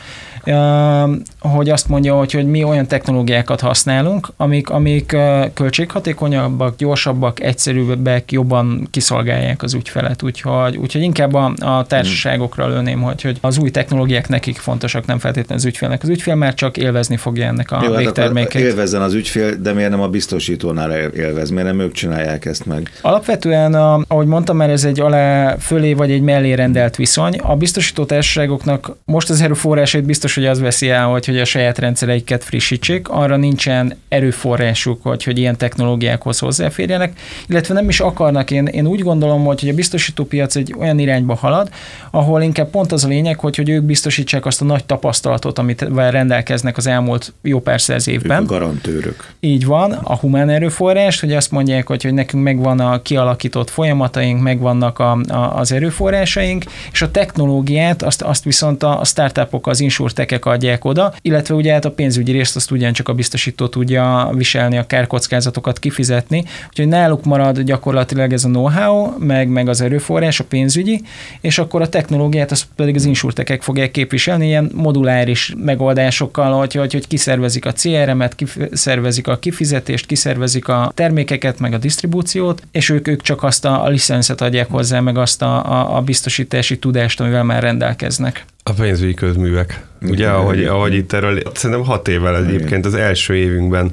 hogy 1.40 1.68
azt 1.68 1.88
mondja, 1.88 2.14
hogy, 2.14 2.32
hogy 2.32 2.46
mi 2.46 2.64
olyan 2.64 2.86
technológiákat 2.86 3.60
használunk, 3.60 4.28
amik, 4.36 4.70
amik 4.70 5.16
költséghatékonyabbak, 5.54 6.76
gyorsabbak, 6.76 7.40
egyszerűbbek, 7.40 8.32
jobban 8.32 8.88
kiszolgálják 8.90 9.62
az 9.62 9.74
ügyfelet. 9.74 10.22
Úgyhogy, 10.22 10.76
úgyhogy 10.76 11.02
inkább 11.02 11.34
a, 11.34 11.52
a 11.58 11.84
társaságokra 11.86 12.68
lőném, 12.68 13.00
hogy, 13.02 13.22
hogy 13.22 13.38
az 13.40 13.58
új 13.58 13.70
technológiák 13.70 14.28
nekik 14.28 14.56
fontosak, 14.56 15.06
nem 15.06 15.18
feltétlenül 15.18 15.56
az 15.56 15.64
ügyfélnek. 15.64 16.02
Az 16.02 16.08
ügyfél 16.08 16.34
már 16.34 16.54
csak 16.54 16.76
élvezni 16.76 17.16
fogja 17.16 17.46
ennek 17.46 17.70
a 17.70 17.80
Jó, 17.84 17.94
végterméket. 17.94 18.52
Hát 18.52 18.62
élvezzen 18.62 19.02
az 19.02 19.14
ügyfél, 19.14 19.54
de 19.54 19.72
miért 19.72 19.90
nem 19.90 20.00
a 20.00 20.08
biztosítónál 20.08 20.90
élvez? 20.90 21.50
Miért 21.50 21.66
nem 21.66 21.80
ők 21.80 21.92
csinálják 21.92 22.44
ezt 22.44 22.66
meg? 22.66 22.90
Alapvetően, 23.00 23.74
ahogy 24.08 24.26
mondtam, 24.26 24.56
mert 24.56 24.70
ez 24.70 24.84
egy 24.84 25.00
alá 25.00 25.56
fölé 25.56 25.92
vagy 25.92 26.10
egy 26.10 26.22
mellé 26.22 26.52
rendelt 26.52 26.96
viszony. 26.96 27.38
A 27.38 27.56
biztosító 27.56 28.04
társaságoknak 28.04 28.96
most 29.04 29.30
az 29.30 29.40
erőforrásait 29.40 30.04
biztos, 30.04 30.29
hogy 30.34 30.46
az 30.46 30.60
veszi 30.60 30.90
el, 30.90 31.06
hogy, 31.06 31.26
hogy 31.26 31.38
a 31.38 31.44
saját 31.44 31.78
rendszereiket 31.78 32.44
frissítsék. 32.44 33.08
Arra 33.08 33.36
nincsen 33.36 33.94
erőforrásuk, 34.08 35.02
hogy, 35.02 35.24
hogy 35.24 35.38
ilyen 35.38 35.56
technológiákhoz 35.56 36.38
hozzáférjenek, 36.38 37.18
illetve 37.46 37.74
nem 37.74 37.88
is 37.88 38.00
akarnak. 38.00 38.50
Én, 38.50 38.66
én 38.66 38.86
úgy 38.86 39.00
gondolom, 39.00 39.44
hogy, 39.44 39.60
hogy 39.60 39.68
a 39.68 39.74
biztosítópiac 39.74 40.56
egy 40.56 40.74
olyan 40.78 40.98
irányba 40.98 41.34
halad, 41.34 41.68
ahol 42.10 42.42
inkább 42.42 42.70
pont 42.70 42.92
az 42.92 43.04
a 43.04 43.08
lényeg, 43.08 43.38
hogy, 43.38 43.56
hogy 43.56 43.68
ők 43.68 43.82
biztosítsák 43.82 44.46
azt 44.46 44.60
a 44.60 44.64
nagy 44.64 44.84
tapasztalatot, 44.84 45.58
amit 45.58 45.86
rendelkeznek 45.96 46.76
az 46.76 46.86
elmúlt 46.86 47.32
jó 47.42 47.60
pár 47.60 47.80
száz 47.80 48.08
évben. 48.08 48.42
Ők 48.42 48.50
a 48.50 48.52
garantőrök. 48.52 49.32
Így 49.40 49.66
van, 49.66 49.92
a 49.92 50.16
humán 50.16 50.48
erőforrás, 50.48 51.20
hogy 51.20 51.32
azt 51.32 51.50
mondják, 51.50 51.86
hogy, 51.86 52.02
hogy 52.02 52.14
nekünk 52.14 52.42
megvan 52.42 52.80
a 52.80 53.02
kialakított 53.02 53.70
folyamataink, 53.70 54.40
meg 54.40 54.58
megvannak 54.60 54.98
a, 54.98 55.12
a, 55.28 55.58
az 55.58 55.72
erőforrásaink, 55.72 56.64
és 56.92 57.02
a 57.02 57.10
technológiát 57.10 58.02
azt, 58.02 58.22
azt 58.22 58.44
viszont 58.44 58.82
a, 58.82 59.00
a 59.00 59.04
startupok, 59.04 59.66
az 59.66 59.80
insurtekek 60.20 60.44
adják 60.44 60.84
oda, 60.84 61.14
illetve 61.22 61.54
ugye 61.54 61.72
hát 61.72 61.84
a 61.84 61.90
pénzügyi 61.90 62.32
részt 62.32 62.56
azt 62.56 62.70
ugyancsak 62.70 63.08
a 63.08 63.12
biztosító 63.12 63.68
tudja 63.68 64.30
viselni, 64.32 64.78
a 64.78 64.86
kárkockázatokat 64.86 65.78
kifizetni, 65.78 66.44
úgyhogy 66.68 66.88
náluk 66.88 67.24
marad 67.24 67.60
gyakorlatilag 67.60 68.32
ez 68.32 68.44
a 68.44 68.48
know-how, 68.48 69.18
meg, 69.18 69.48
meg 69.48 69.68
az 69.68 69.80
erőforrás, 69.80 70.40
a 70.40 70.44
pénzügyi, 70.44 71.02
és 71.40 71.58
akkor 71.58 71.82
a 71.82 71.88
technológiát 71.88 72.50
azt 72.50 72.66
pedig 72.76 72.94
az 72.94 73.04
insurtekek 73.04 73.62
fogják 73.62 73.90
képviselni, 73.90 74.46
ilyen 74.46 74.70
moduláris 74.74 75.54
megoldásokkal, 75.56 76.58
hogy, 76.58 76.74
hogy, 76.74 76.92
hogy 76.92 77.06
kiszervezik 77.06 77.66
a 77.66 77.72
CRM-et, 77.72 78.34
kiszervezik 78.34 79.28
a 79.28 79.38
kifizetést, 79.38 80.06
kiszervezik 80.06 80.68
a 80.68 80.92
termékeket, 80.94 81.58
meg 81.58 81.72
a 81.72 81.78
disztribúciót, 81.78 82.62
és 82.72 82.88
ők, 82.88 83.08
ők 83.08 83.22
csak 83.22 83.42
azt 83.42 83.64
a, 83.64 83.84
a 83.84 83.88
licenszet 83.88 84.40
adják 84.40 84.70
hozzá, 84.70 85.00
meg 85.00 85.18
azt 85.18 85.42
a, 85.42 85.64
a, 85.64 85.96
a 85.96 86.00
biztosítási 86.00 86.78
tudást, 86.78 87.20
amivel 87.20 87.44
már 87.44 87.62
rendelkeznek. 87.62 88.44
A 88.62 88.72
pénzügyi 88.72 89.14
közművek. 89.14 89.89
Ugye, 90.02 90.28
ahogy, 90.28 90.64
ahogy 90.64 90.94
itt 90.94 91.12
erről, 91.12 91.42
szerintem 91.54 91.86
hat 91.86 92.08
évvel 92.08 92.44
egyébként 92.44 92.86
az 92.86 92.94
első 92.94 93.34
évünkben 93.34 93.92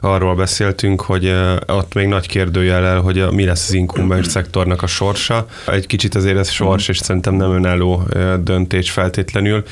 arról 0.00 0.34
beszéltünk, 0.34 1.00
hogy 1.00 1.34
ott 1.66 1.94
még 1.94 2.06
nagy 2.06 2.26
kérdőjel 2.26 3.00
hogy 3.00 3.26
mi 3.30 3.44
lesz 3.44 3.68
az 3.68 3.74
inkumbens 3.74 4.26
szektornak 4.26 4.82
a 4.82 4.86
sorsa. 4.86 5.46
Egy 5.66 5.86
kicsit 5.86 6.14
azért 6.14 6.38
ez 6.38 6.50
sors, 6.50 6.88
és 6.88 6.98
szerintem 6.98 7.34
nem 7.34 7.52
önálló 7.52 8.02
döntés 8.42 8.90
feltétlenül, 8.90 9.62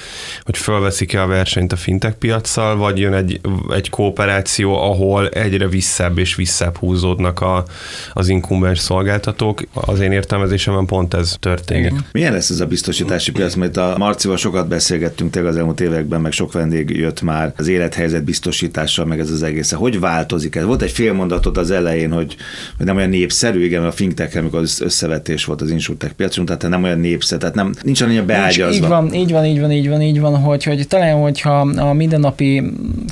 hogy 0.43 0.57
fölveszik-e 0.57 1.23
a 1.23 1.27
versenyt 1.27 1.73
a 1.73 1.77
fintech 1.77 2.17
piacsal, 2.17 2.77
vagy 2.77 2.99
jön 2.99 3.15
egy, 3.15 3.41
egy 3.71 3.91
kooperáció, 3.91 4.77
ahol 4.77 5.29
egyre 5.29 5.69
visszább 5.69 6.19
és 6.19 6.35
visszább 6.35 6.77
húzódnak 6.77 7.41
a, 7.41 7.65
az 8.13 8.29
inkumbens 8.29 8.79
szolgáltatók. 8.79 9.63
Az 9.73 10.01
én 10.01 10.13
értelmezésemben 10.13 10.87
pont 10.87 11.15
ez 11.15 11.35
történik. 11.41 11.93
Milyen 12.13 12.33
lesz 12.33 12.51
ez 12.51 12.61
a 12.61 12.67
biztosítási 12.67 13.33
piac, 13.33 13.55
mert 13.55 13.77
a 13.77 13.95
Marcival 13.99 14.37
sokat 14.37 14.69
beszélgettünk 14.69 15.31
tényleg 15.31 15.53
az 15.53 15.59
elmúlt 15.59 15.72
években, 15.81 16.21
meg 16.21 16.33
sok 16.33 16.53
vendég 16.53 16.91
jött 16.91 17.23
már 17.23 17.53
az 17.57 17.69
élethelyzet 17.69 18.25
biztosítással, 18.25 19.05
meg 19.05 19.21
ez 19.21 19.31
az 19.31 19.43
egész. 19.43 19.73
Hogy 19.73 20.01
változik 20.01 20.55
ez? 20.55 20.65
Volt 20.65 20.83
egy 20.83 20.91
fél 20.91 21.13
mondatot 21.13 21.59
az 21.59 21.71
elején, 21.71 22.13
hogy, 22.13 22.37
hogy 22.77 22.87
nem 22.87 22.97
olyan 22.97 23.09
népszerű, 23.09 23.65
igen, 23.65 23.85
a 23.85 23.93
fintech 23.93 24.37
amikor 24.37 24.59
az 24.59 24.81
összevetés 24.81 25.45
volt 25.45 25.61
az 25.61 25.71
insurtech 25.71 26.13
piacon, 26.13 26.45
tehát 26.45 26.69
nem 26.69 26.83
olyan 26.83 26.99
népszerű, 26.99 27.41
tehát 27.41 27.55
nem, 27.55 27.75
nincs 27.83 28.01
annyira 28.01 28.25
beágyazva. 28.25 28.75
Így 28.75 28.87
van, 28.87 29.15
így 29.15 29.33
van, 29.33 29.45
így 29.45 29.61
van, 29.61 29.73
így 29.73 29.89
van, 29.89 30.03
így 30.03 30.21
van, 30.21 30.37
hogy, 30.37 30.65
hogy 30.65 30.89
talán, 30.89 31.21
hogyha 31.21 31.61
a 31.61 31.93
mindennapi 31.93 32.63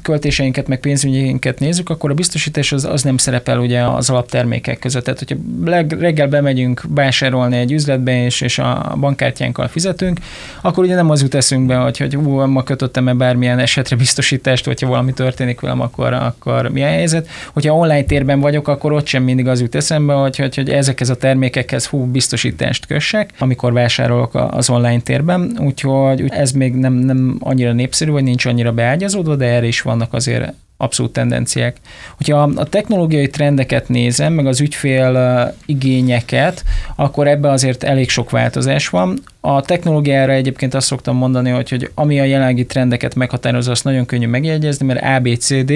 költéseinket, 0.02 0.68
meg 0.68 0.80
pénzügyeinket 0.80 1.58
nézzük, 1.58 1.88
akkor 1.90 2.10
a 2.10 2.14
biztosítás 2.14 2.72
az, 2.72 2.84
az 2.84 3.02
nem 3.02 3.16
szerepel 3.16 3.58
ugye 3.58 3.84
az 3.84 4.10
alaptermékek 4.10 4.78
között. 4.78 5.04
Tehát, 5.04 5.18
hogyha 5.18 5.96
reggel 5.98 6.28
bemegyünk 6.28 6.82
vásárolni 6.88 7.56
egy 7.56 7.72
üzletbe, 7.72 8.24
és, 8.24 8.40
és 8.40 8.58
a 8.58 8.96
bankkártyánkkal 9.00 9.68
fizetünk, 9.68 10.18
akkor 10.60 10.84
ugye 10.84 10.94
nem 10.94 11.10
az 11.10 11.22
jut 11.22 11.34
eszünkbe, 11.34 11.76
hogy, 11.76 11.98
hogy 11.98 12.16
ú, 12.16 12.46
ma 12.50 12.62
kötöttem-e 12.62 13.14
bármilyen 13.14 13.58
esetre 13.58 13.96
biztosítást, 13.96 14.64
hogyha 14.64 14.88
valami 14.88 15.12
történik 15.12 15.60
velem, 15.60 15.80
akkor, 15.80 16.12
akkor 16.12 16.68
mi 16.68 16.82
a 16.82 16.86
helyzet. 16.86 17.28
Hogyha 17.52 17.74
online 17.74 18.02
térben 18.02 18.40
vagyok, 18.40 18.68
akkor 18.68 18.92
ott 18.92 19.06
sem 19.06 19.22
mindig 19.22 19.48
az 19.48 19.60
jut 19.60 19.74
eszembe, 19.74 20.12
hogy, 20.12 20.36
hogy, 20.36 20.54
hogy 20.54 20.70
ezekhez 20.70 21.10
a 21.10 21.16
termékekhez 21.16 21.86
hú, 21.86 22.04
biztosítást 22.04 22.86
kössek, 22.86 23.32
amikor 23.38 23.72
vásárolok 23.72 24.34
az 24.50 24.70
online 24.70 25.00
térben, 25.00 25.58
úgyhogy 25.60 26.24
ez 26.28 26.52
még 26.52 26.74
nem, 26.74 26.92
nem 26.92 27.36
annyira 27.40 27.72
népszerű, 27.72 28.10
vagy 28.10 28.24
nincs 28.24 28.46
annyira 28.46 28.72
beágyazódva, 28.72 29.36
de 29.36 29.44
erre 29.46 29.66
is 29.66 29.82
vannak 29.82 30.12
azért 30.12 30.52
abszolút 30.80 31.12
tendenciák. 31.12 31.76
Hogyha 32.16 32.42
a 32.56 32.64
technológiai 32.64 33.28
trendeket 33.28 33.88
nézem, 33.88 34.32
meg 34.32 34.46
az 34.46 34.60
ügyfél 34.60 35.54
igényeket, 35.66 36.64
akkor 36.96 37.28
ebbe 37.28 37.50
azért 37.50 37.82
elég 37.82 38.08
sok 38.08 38.30
változás 38.30 38.88
van. 38.88 39.22
A 39.42 39.60
technológiára 39.60 40.32
egyébként 40.32 40.74
azt 40.74 40.86
szoktam 40.86 41.16
mondani, 41.16 41.50
hogy, 41.50 41.68
hogy 41.68 41.90
ami 41.94 42.20
a 42.20 42.24
jelenlegi 42.24 42.66
trendeket 42.66 43.14
meghatározza, 43.14 43.70
azt 43.70 43.84
nagyon 43.84 44.06
könnyű 44.06 44.26
megjegyezni, 44.26 44.86
mert 44.86 45.02
ABCD, 45.02 45.72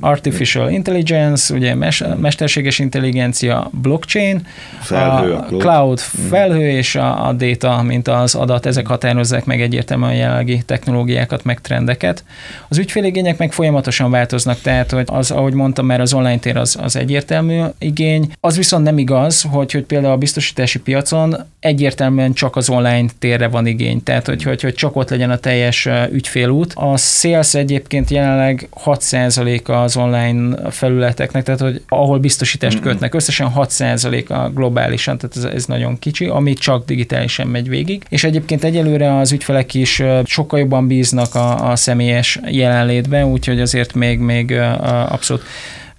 Artificial 0.00 0.70
Intelligence, 0.70 1.54
ugye 1.54 1.74
mesterséges 2.16 2.78
intelligencia, 2.78 3.70
blockchain, 3.72 4.46
felhő, 4.80 5.32
a 5.32 5.46
cloud, 5.58 5.98
felhő 5.98 6.70
és 6.70 6.94
a, 6.94 7.28
a 7.28 7.32
data, 7.32 7.82
mint 7.82 8.08
az 8.08 8.34
adat, 8.34 8.66
ezek 8.66 8.86
határozzák 8.86 9.44
meg 9.44 9.60
egyértelműen 9.60 10.10
a 10.10 10.14
jelenlegi 10.14 10.62
technológiákat, 10.66 11.44
meg 11.44 11.60
trendeket. 11.60 12.24
Az 12.68 12.78
ügyféligények 12.78 13.38
meg 13.38 13.52
folyamatosan 13.52 14.10
változnak, 14.10 14.60
tehát 14.60 14.90
hogy 14.90 15.04
az, 15.06 15.30
ahogy 15.30 15.52
mondtam, 15.52 15.86
mert 15.86 16.00
az 16.00 16.12
online 16.12 16.38
tér 16.38 16.56
az, 16.56 16.78
az 16.82 16.96
egyértelmű 16.96 17.60
igény. 17.78 18.32
Az 18.40 18.56
viszont 18.56 18.84
nem 18.84 18.98
igaz, 18.98 19.42
hogy, 19.50 19.72
hogy 19.72 19.84
például 19.84 20.12
a 20.12 20.16
biztosítási 20.16 20.78
piacon 20.78 21.36
egyértelműen 21.60 22.32
csak 22.32 22.56
az 22.56 22.68
online 22.68 22.87
online 22.88 23.08
térre 23.18 23.48
van 23.48 23.66
igény, 23.66 24.02
tehát 24.02 24.26
hogy, 24.26 24.42
hogy, 24.42 24.62
hogy 24.62 24.74
csak 24.74 24.96
ott 24.96 25.10
legyen 25.10 25.30
a 25.30 25.36
teljes 25.36 25.88
ügyfélút. 26.10 26.72
A 26.76 26.96
sales 26.96 27.54
egyébként 27.54 28.10
jelenleg 28.10 28.68
6% 28.84 29.64
az 29.64 29.96
online 29.96 30.70
felületeknek, 30.70 31.44
tehát 31.44 31.60
hogy 31.60 31.82
ahol 31.88 32.18
biztosítást 32.18 32.80
kötnek, 32.80 33.14
összesen 33.14 33.52
6% 33.56 34.26
a 34.28 34.48
globálisan, 34.48 35.18
tehát 35.18 35.36
ez, 35.36 35.54
ez 35.54 35.66
nagyon 35.66 35.98
kicsi, 35.98 36.26
ami 36.26 36.52
csak 36.52 36.84
digitálisan 36.84 37.46
megy 37.46 37.68
végig. 37.68 38.02
És 38.08 38.24
egyébként 38.24 38.64
egyelőre 38.64 39.16
az 39.16 39.32
ügyfelek 39.32 39.74
is 39.74 40.02
sokkal 40.24 40.58
jobban 40.58 40.86
bíznak 40.86 41.34
a, 41.34 41.70
a 41.70 41.76
személyes 41.76 42.40
jelenlétben, 42.46 43.24
úgyhogy 43.24 43.60
azért 43.60 43.94
még, 43.94 44.18
még 44.18 44.52
abszolút 45.08 45.42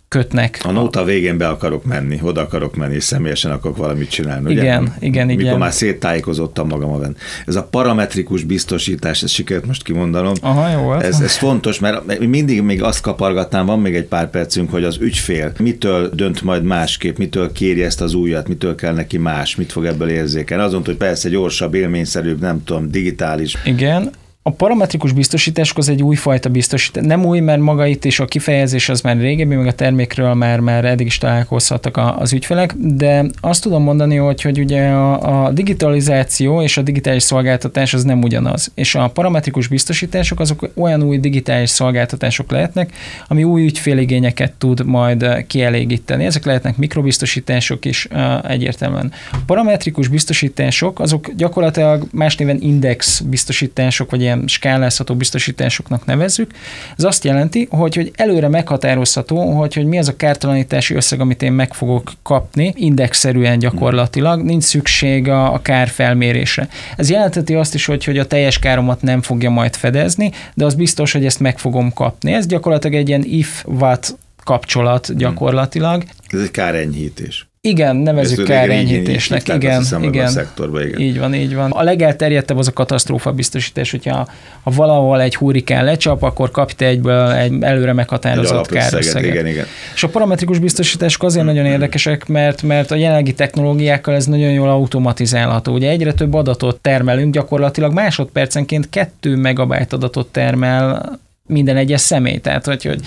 kötnek. 0.09 0.59
A 0.63 0.71
nóta 0.71 1.03
végén 1.03 1.37
be 1.37 1.47
akarok 1.47 1.83
menni, 1.83 2.19
oda 2.21 2.41
akarok 2.41 2.75
menni, 2.75 2.95
és 2.95 3.03
személyesen 3.03 3.51
akarok 3.51 3.77
valamit 3.77 4.09
csinálni. 4.09 4.51
Ugye? 4.51 4.61
Igen, 4.61 4.93
igen, 4.99 5.25
Mikor 5.25 5.43
igen. 5.43 5.57
már 5.57 5.73
széttájékozottam 5.73 6.67
magam 6.67 6.91
a 6.91 6.99
Ez 7.45 7.55
a 7.55 7.63
parametrikus 7.63 8.43
biztosítás, 8.43 9.23
ez 9.23 9.31
sikerült 9.31 9.65
most 9.65 9.83
kimondanom. 9.83 10.33
Aha, 10.41 10.69
jó. 10.69 10.93
Ez, 10.93 11.19
ez 11.19 11.35
fontos, 11.35 11.79
mert 11.79 12.19
mindig 12.19 12.61
még 12.61 12.83
azt 12.83 13.01
kapargatnám, 13.01 13.65
van 13.65 13.79
még 13.79 13.95
egy 13.95 14.05
pár 14.05 14.29
percünk, 14.29 14.71
hogy 14.71 14.83
az 14.83 14.97
ügyfél 15.01 15.51
mitől 15.59 16.09
dönt 16.13 16.41
majd 16.41 16.63
másképp, 16.63 17.17
mitől 17.17 17.51
kéri 17.51 17.83
ezt 17.83 18.01
az 18.01 18.13
újat, 18.13 18.47
mitől 18.47 18.75
kell 18.75 18.93
neki 18.93 19.17
más, 19.17 19.55
mit 19.55 19.71
fog 19.71 19.85
ebből 19.85 20.09
érzékelni. 20.09 20.63
Azon, 20.63 20.81
hogy 20.85 20.97
persze 20.97 21.29
gyorsabb, 21.29 21.73
élményszerűbb, 21.73 22.39
nem 22.39 22.63
tudom, 22.63 22.91
digitális. 22.91 23.55
Igen, 23.65 24.11
a 24.49 24.51
parametrikus 24.51 25.11
biztosítás 25.11 25.73
az 25.75 25.89
egy 25.89 26.03
újfajta 26.03 26.49
biztosítás. 26.49 27.03
Nem 27.05 27.25
új, 27.25 27.39
mert 27.39 27.59
maga 27.59 27.85
itt 27.85 28.05
is 28.05 28.19
a 28.19 28.25
kifejezés 28.25 28.89
az 28.89 29.01
már 29.01 29.17
régebbi, 29.17 29.55
meg 29.55 29.67
a 29.67 29.71
termékről 29.71 30.33
már, 30.33 30.59
már 30.59 30.85
eddig 30.85 31.05
is 31.05 31.17
találkozhattak 31.17 31.99
az 32.17 32.33
ügyfelek, 32.33 32.73
de 32.77 33.25
azt 33.41 33.63
tudom 33.63 33.83
mondani, 33.83 34.15
hogy, 34.15 34.41
hogy 34.41 34.59
ugye 34.59 34.87
a, 34.87 35.45
a 35.45 35.51
digitalizáció 35.51 36.61
és 36.61 36.77
a 36.77 36.81
digitális 36.81 37.23
szolgáltatás 37.23 37.93
az 37.93 38.03
nem 38.03 38.21
ugyanaz. 38.21 38.71
És 38.73 38.95
a 38.95 39.07
parametrikus 39.07 39.67
biztosítások 39.67 40.39
azok 40.39 40.69
olyan 40.75 41.03
új 41.03 41.19
digitális 41.19 41.69
szolgáltatások 41.69 42.51
lehetnek, 42.51 42.93
ami 43.27 43.43
új 43.43 43.63
ügyféligényeket 43.63 44.51
tud 44.51 44.85
majd 44.85 45.45
kielégíteni. 45.47 46.25
Ezek 46.25 46.45
lehetnek 46.45 46.77
mikrobiztosítások 46.77 47.85
is 47.85 48.07
egyértelműen. 48.47 49.11
A 49.31 49.37
parametrikus 49.45 50.07
biztosítások 50.07 50.99
azok 50.99 51.31
gyakorlatilag 51.35 52.07
más 52.11 52.35
néven 52.35 52.57
index 52.61 53.19
biztosítások, 53.19 54.11
vagy 54.11 54.21
ilyen 54.21 54.38
skálázható 54.47 55.15
biztosításoknak 55.15 56.05
nevezzük. 56.05 56.51
Ez 56.97 57.03
azt 57.03 57.23
jelenti, 57.23 57.67
hogy, 57.69 57.95
hogy 57.95 58.11
előre 58.15 58.47
meghatározható, 58.47 59.51
hogy, 59.51 59.73
hogy 59.73 59.85
mi 59.85 59.97
az 59.97 60.07
a 60.07 60.15
kártalanítási 60.15 60.95
összeg, 60.95 61.19
amit 61.19 61.41
én 61.41 61.51
meg 61.51 61.73
fogok 61.73 62.11
kapni, 62.23 62.73
indexszerűen 62.75 63.59
gyakorlatilag, 63.59 64.41
nincs 64.41 64.63
szükség 64.63 65.27
a, 65.27 65.53
a 65.53 65.61
kár 65.61 65.87
felmérésre. 65.87 66.69
Ez 66.95 67.09
jelenteti 67.09 67.55
azt 67.55 67.73
is, 67.73 67.85
hogy, 67.85 68.03
hogy 68.03 68.17
a 68.17 68.27
teljes 68.27 68.59
káromat 68.59 69.01
nem 69.01 69.21
fogja 69.21 69.49
majd 69.49 69.75
fedezni, 69.75 70.31
de 70.53 70.65
az 70.65 70.73
biztos, 70.73 71.11
hogy 71.11 71.25
ezt 71.25 71.39
meg 71.39 71.59
fogom 71.59 71.93
kapni. 71.93 72.33
Ez 72.33 72.45
gyakorlatilag 72.45 72.95
egy 72.95 73.07
ilyen 73.07 73.23
if-what 73.23 74.17
kapcsolat 74.43 75.15
gyakorlatilag. 75.17 76.03
Ez 76.27 76.41
egy 76.41 76.51
kárenyhítés. 76.51 77.48
Igen, 77.61 77.95
nevezük 77.95 78.45
kárenyhítésnek. 78.45 79.47
Igen, 79.47 79.83
igen. 80.01 80.25
A 80.25 80.29
szektorba, 80.29 80.85
igen. 80.85 80.99
Így 80.99 81.19
van, 81.19 81.33
így 81.33 81.55
van. 81.55 81.71
A 81.71 81.83
legelterjedtebb 81.83 82.57
az 82.57 82.67
a 82.67 82.71
katasztrófa 82.71 83.31
biztosítás, 83.31 83.91
hogyha 83.91 84.27
ha 84.63 84.71
valahol 84.71 85.21
egy 85.21 85.35
hurikán 85.35 85.85
lecsap, 85.85 86.23
akkor 86.23 86.51
kap 86.51 86.71
te 86.71 86.85
egyből 86.85 87.31
egy 87.31 87.63
előre 87.63 87.93
meghatározott 87.93 88.67
kárösszeget. 88.67 89.31
Igen, 89.31 89.47
igen. 89.47 89.65
És 89.93 90.03
a 90.03 90.07
parametrikus 90.07 90.59
biztosítások 90.59 91.23
azért 91.23 91.45
nagyon 91.45 91.65
érdekesek, 91.65 92.27
mert, 92.27 92.61
mert 92.61 92.91
a 92.91 92.95
jelenlegi 92.95 93.33
technológiákkal 93.33 94.15
ez 94.15 94.25
nagyon 94.25 94.51
jól 94.51 94.69
automatizálható. 94.69 95.73
Ugye 95.73 95.89
egyre 95.89 96.13
több 96.13 96.33
adatot 96.33 96.79
termelünk, 96.81 97.33
gyakorlatilag 97.33 97.93
másodpercenként 97.93 98.89
2 98.89 99.35
megabyte 99.35 99.95
adatot 99.95 100.27
termel 100.27 101.19
minden 101.49 101.77
egyes 101.77 102.01
személy. 102.01 102.37
Tehát, 102.37 102.65
hogy, 102.65 102.83
hogy 102.83 102.99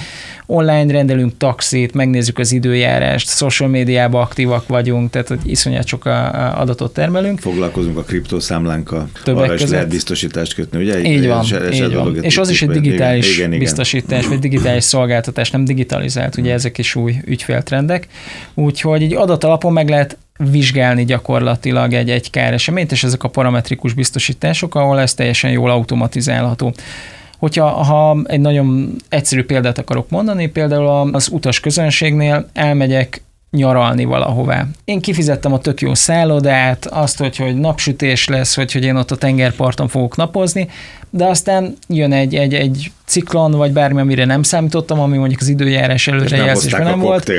online 0.46 0.92
rendelünk 0.92 1.36
taxit, 1.36 1.94
megnézzük 1.94 2.38
az 2.38 2.52
időjárást, 2.52 3.28
social 3.28 3.68
médiában 3.68 4.22
aktívak 4.22 4.68
vagyunk, 4.68 5.10
tehát 5.10 5.28
hogy 5.28 5.38
iszonyat 5.44 5.86
sok 5.86 6.04
adatot 6.54 6.92
termelünk. 6.92 7.38
Foglalkozunk 7.38 7.98
a 7.98 8.02
kriptoszámlánkkal, 8.02 9.08
Többek 9.24 9.42
arra 9.42 9.54
is 9.54 9.66
lehet 9.66 9.88
biztosítást 9.88 10.54
kötni, 10.54 10.82
ugye? 10.82 11.02
Így 11.02 11.26
van, 11.26 11.44
és, 11.70 11.80
így 11.80 11.94
van. 11.94 12.16
és 12.22 12.38
az 12.38 12.50
is 12.50 12.62
egy 12.62 12.70
digitális 12.70 13.36
igen, 13.36 13.46
igen, 13.46 13.58
biztosítás, 13.58 14.26
vagy 14.26 14.38
digitális 14.38 14.84
szolgáltatás, 14.84 15.50
nem 15.50 15.64
digitalizált, 15.64 16.36
ugye 16.36 16.52
ezek 16.52 16.78
is 16.78 16.94
új 16.94 17.16
ügyféltrendek. 17.24 18.06
Úgyhogy 18.54 19.02
egy 19.02 19.14
adatalapon 19.14 19.72
meg 19.72 19.88
lehet 19.88 20.18
vizsgálni 20.50 21.04
gyakorlatilag 21.04 21.92
egy, 21.92 22.10
egy 22.10 22.30
káreseményt, 22.30 22.92
és 22.92 23.04
ezek 23.04 23.22
a 23.22 23.28
parametrikus 23.28 23.92
biztosítások, 23.92 24.74
ahol 24.74 25.00
ez 25.00 25.14
teljesen 25.14 25.50
jól 25.50 25.70
automatizálható. 25.70 26.74
Hogyha 27.42 27.68
ha 27.68 28.16
egy 28.24 28.40
nagyon 28.40 28.96
egyszerű 29.08 29.44
példát 29.44 29.78
akarok 29.78 30.10
mondani, 30.10 30.46
például 30.46 31.14
az 31.14 31.28
utas 31.32 31.60
közönségnél 31.60 32.48
elmegyek 32.52 33.22
nyaralni 33.52 34.04
valahová. 34.04 34.66
Én 34.84 35.00
kifizettem 35.00 35.52
a 35.52 35.58
tök 35.58 35.80
jó 35.80 35.94
szállodát, 35.94 36.86
azt, 36.86 37.18
hogy, 37.18 37.36
hogy 37.36 37.56
napsütés 37.56 38.28
lesz, 38.28 38.54
hogy, 38.54 38.72
hogy 38.72 38.84
én 38.84 38.96
ott 38.96 39.10
a 39.10 39.16
tengerparton 39.16 39.88
fogok 39.88 40.16
napozni, 40.16 40.68
de 41.10 41.24
aztán 41.24 41.76
jön 41.88 42.12
egy, 42.12 42.34
egy, 42.34 42.54
egy 42.54 42.92
ciklon, 43.06 43.50
vagy 43.50 43.72
bármi, 43.72 44.00
amire 44.00 44.24
nem 44.24 44.42
számítottam, 44.42 45.00
ami 45.00 45.16
mondjuk 45.16 45.40
az 45.40 45.48
időjárás 45.48 46.08
előrejelzésben 46.08 46.82
nem, 46.82 46.90
nem 46.90 47.00
volt. 47.00 47.32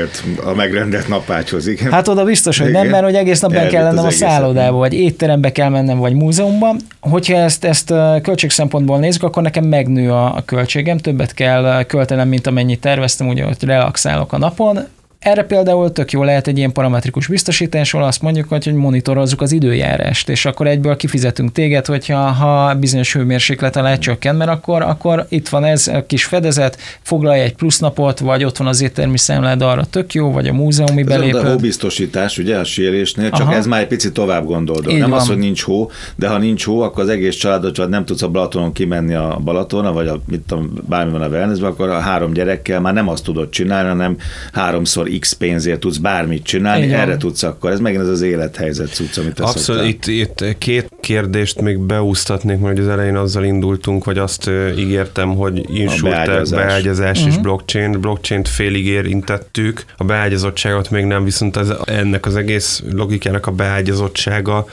a 0.44 0.54
megrendelt 0.54 1.08
napácshoz, 1.08 1.66
igen. 1.66 1.92
Hát 1.92 2.08
oda 2.08 2.24
biztos, 2.24 2.58
hogy 2.58 2.68
igen. 2.68 2.82
nem, 2.82 2.90
mert 2.90 3.04
hogy 3.04 3.14
egész 3.14 3.40
nap 3.40 3.52
ben 3.52 3.68
kell 3.68 3.82
lennem 3.82 4.04
a 4.04 4.10
szállodába, 4.10 4.76
vagy 4.76 4.92
étterembe 4.92 5.52
kell 5.52 5.68
mennem, 5.68 5.98
vagy 5.98 6.14
múzeumban. 6.14 6.80
Hogyha 7.00 7.36
ezt, 7.36 7.64
ezt 7.64 7.92
költség 8.22 8.50
szempontból 8.50 8.98
nézzük, 8.98 9.22
akkor 9.22 9.42
nekem 9.42 9.64
megnő 9.64 10.10
a, 10.10 10.36
a 10.36 10.42
költségem, 10.44 10.98
többet 10.98 11.34
kell 11.34 11.84
költenem, 11.84 12.28
mint 12.28 12.46
amennyit 12.46 12.80
terveztem, 12.80 13.28
ugye, 13.28 13.44
hogy 13.44 13.56
relaxálok 13.60 14.32
a 14.32 14.38
napon, 14.38 14.78
Erre 15.24 15.42
például 15.42 15.92
tök 15.92 16.12
jó 16.12 16.22
lehet 16.22 16.46
egy 16.46 16.58
ilyen 16.58 16.72
parametrikus 16.72 17.26
biztosításról 17.26 18.02
azt 18.02 18.22
mondjuk, 18.22 18.48
hogy, 18.48 18.64
hogy 18.64 18.74
monitorozzuk 18.74 19.40
az 19.40 19.52
időjárást, 19.52 20.28
és 20.28 20.44
akkor 20.44 20.66
egyből 20.66 20.96
kifizetünk 20.96 21.52
téged, 21.52 21.86
hogyha 21.86 22.16
ha 22.16 22.74
bizonyos 22.74 23.12
hőmérséklet 23.12 23.76
alá 23.76 23.96
csökken, 23.96 24.36
mert 24.36 24.50
akkor, 24.50 24.82
akkor 24.82 25.26
itt 25.28 25.48
van 25.48 25.64
ez 25.64 25.88
a 25.88 26.06
kis 26.06 26.24
fedezet, 26.24 26.78
foglalj 27.02 27.40
egy 27.40 27.54
plusz 27.54 27.78
napot, 27.78 28.18
vagy 28.18 28.44
ott 28.44 28.56
van 28.56 28.66
az 28.66 28.82
éttermi 28.82 29.18
számlád 29.18 29.62
arra 29.62 29.84
tök 29.84 30.14
jó, 30.14 30.32
vagy 30.32 30.48
a 30.48 30.52
múzeumi 30.52 31.02
belépőd. 31.02 31.42
Ez 31.42 31.48
a 31.48 31.50
hóbiztosítás, 31.50 32.38
ugye 32.38 32.56
a 32.56 32.64
sérésnél, 32.64 33.30
csak 33.30 33.46
Aha. 33.46 33.54
ez 33.54 33.66
már 33.66 33.80
egy 33.80 33.86
picit 33.86 34.12
tovább 34.12 34.44
gondolod. 34.44 34.86
Nem 34.86 35.10
van. 35.10 35.18
az, 35.18 35.26
hogy 35.26 35.38
nincs 35.38 35.62
hó, 35.62 35.90
de 36.16 36.28
ha 36.28 36.38
nincs 36.38 36.64
hó, 36.64 36.80
akkor 36.80 37.02
az 37.02 37.08
egész 37.08 37.36
családot, 37.36 37.76
vagy 37.76 37.88
nem 37.88 38.04
tudsz 38.04 38.22
a 38.22 38.28
Balatonon 38.28 38.72
kimenni 38.72 39.14
a 39.14 39.40
Balatona, 39.44 39.92
vagy 39.92 40.06
a, 40.06 40.20
mit 40.26 40.40
tudom, 40.40 40.72
bármi 40.88 41.12
van 41.12 41.22
a 41.22 41.28
wellnessben, 41.28 41.70
akkor 41.70 41.88
a 41.88 41.98
három 41.98 42.32
gyerekkel 42.32 42.80
már 42.80 42.94
nem 42.94 43.08
azt 43.08 43.24
tudod 43.24 43.50
csinálni, 43.50 43.88
hanem 43.88 44.16
háromszor 44.52 45.12
x 45.18 45.32
pénzért 45.32 45.80
tudsz 45.80 45.96
bármit 45.96 46.44
csinálni, 46.44 46.84
Igen. 46.84 47.00
erre 47.00 47.16
tudsz 47.16 47.42
akkor. 47.42 47.70
Ez 47.70 47.80
megint 47.80 48.02
ez 48.02 48.08
az 48.08 48.22
élethelyzet 48.22 48.94
cucc, 48.94 49.18
amit 49.18 49.40
Abszolút, 49.40 49.86
itt, 49.86 50.06
itt 50.06 50.58
két 50.58 50.88
kérdést 51.00 51.60
még 51.60 51.78
beúsztatnék, 51.78 52.58
mert 52.58 52.78
az 52.78 52.88
elején 52.88 53.16
azzal 53.16 53.44
indultunk, 53.44 54.04
vagy 54.04 54.18
azt 54.18 54.50
ígértem, 54.78 55.34
hogy 55.34 55.64
insurtech, 55.74 56.24
beágyazás, 56.26 56.64
beágyazás 56.64 57.16
uh-huh. 57.16 57.26
és 57.28 57.34
mhm. 57.34 57.42
blockchain. 57.42 58.00
Blockchain-t 58.00 58.48
félig 58.48 58.86
érintettük, 58.86 59.84
a 59.96 60.04
beágyazottságot 60.04 60.90
még 60.90 61.04
nem, 61.04 61.24
viszont 61.24 61.56
ez, 61.56 61.72
ennek 61.84 62.26
az 62.26 62.36
egész 62.36 62.82
logikának 62.92 63.46
a 63.46 63.50
beágyazottsága 63.50 64.66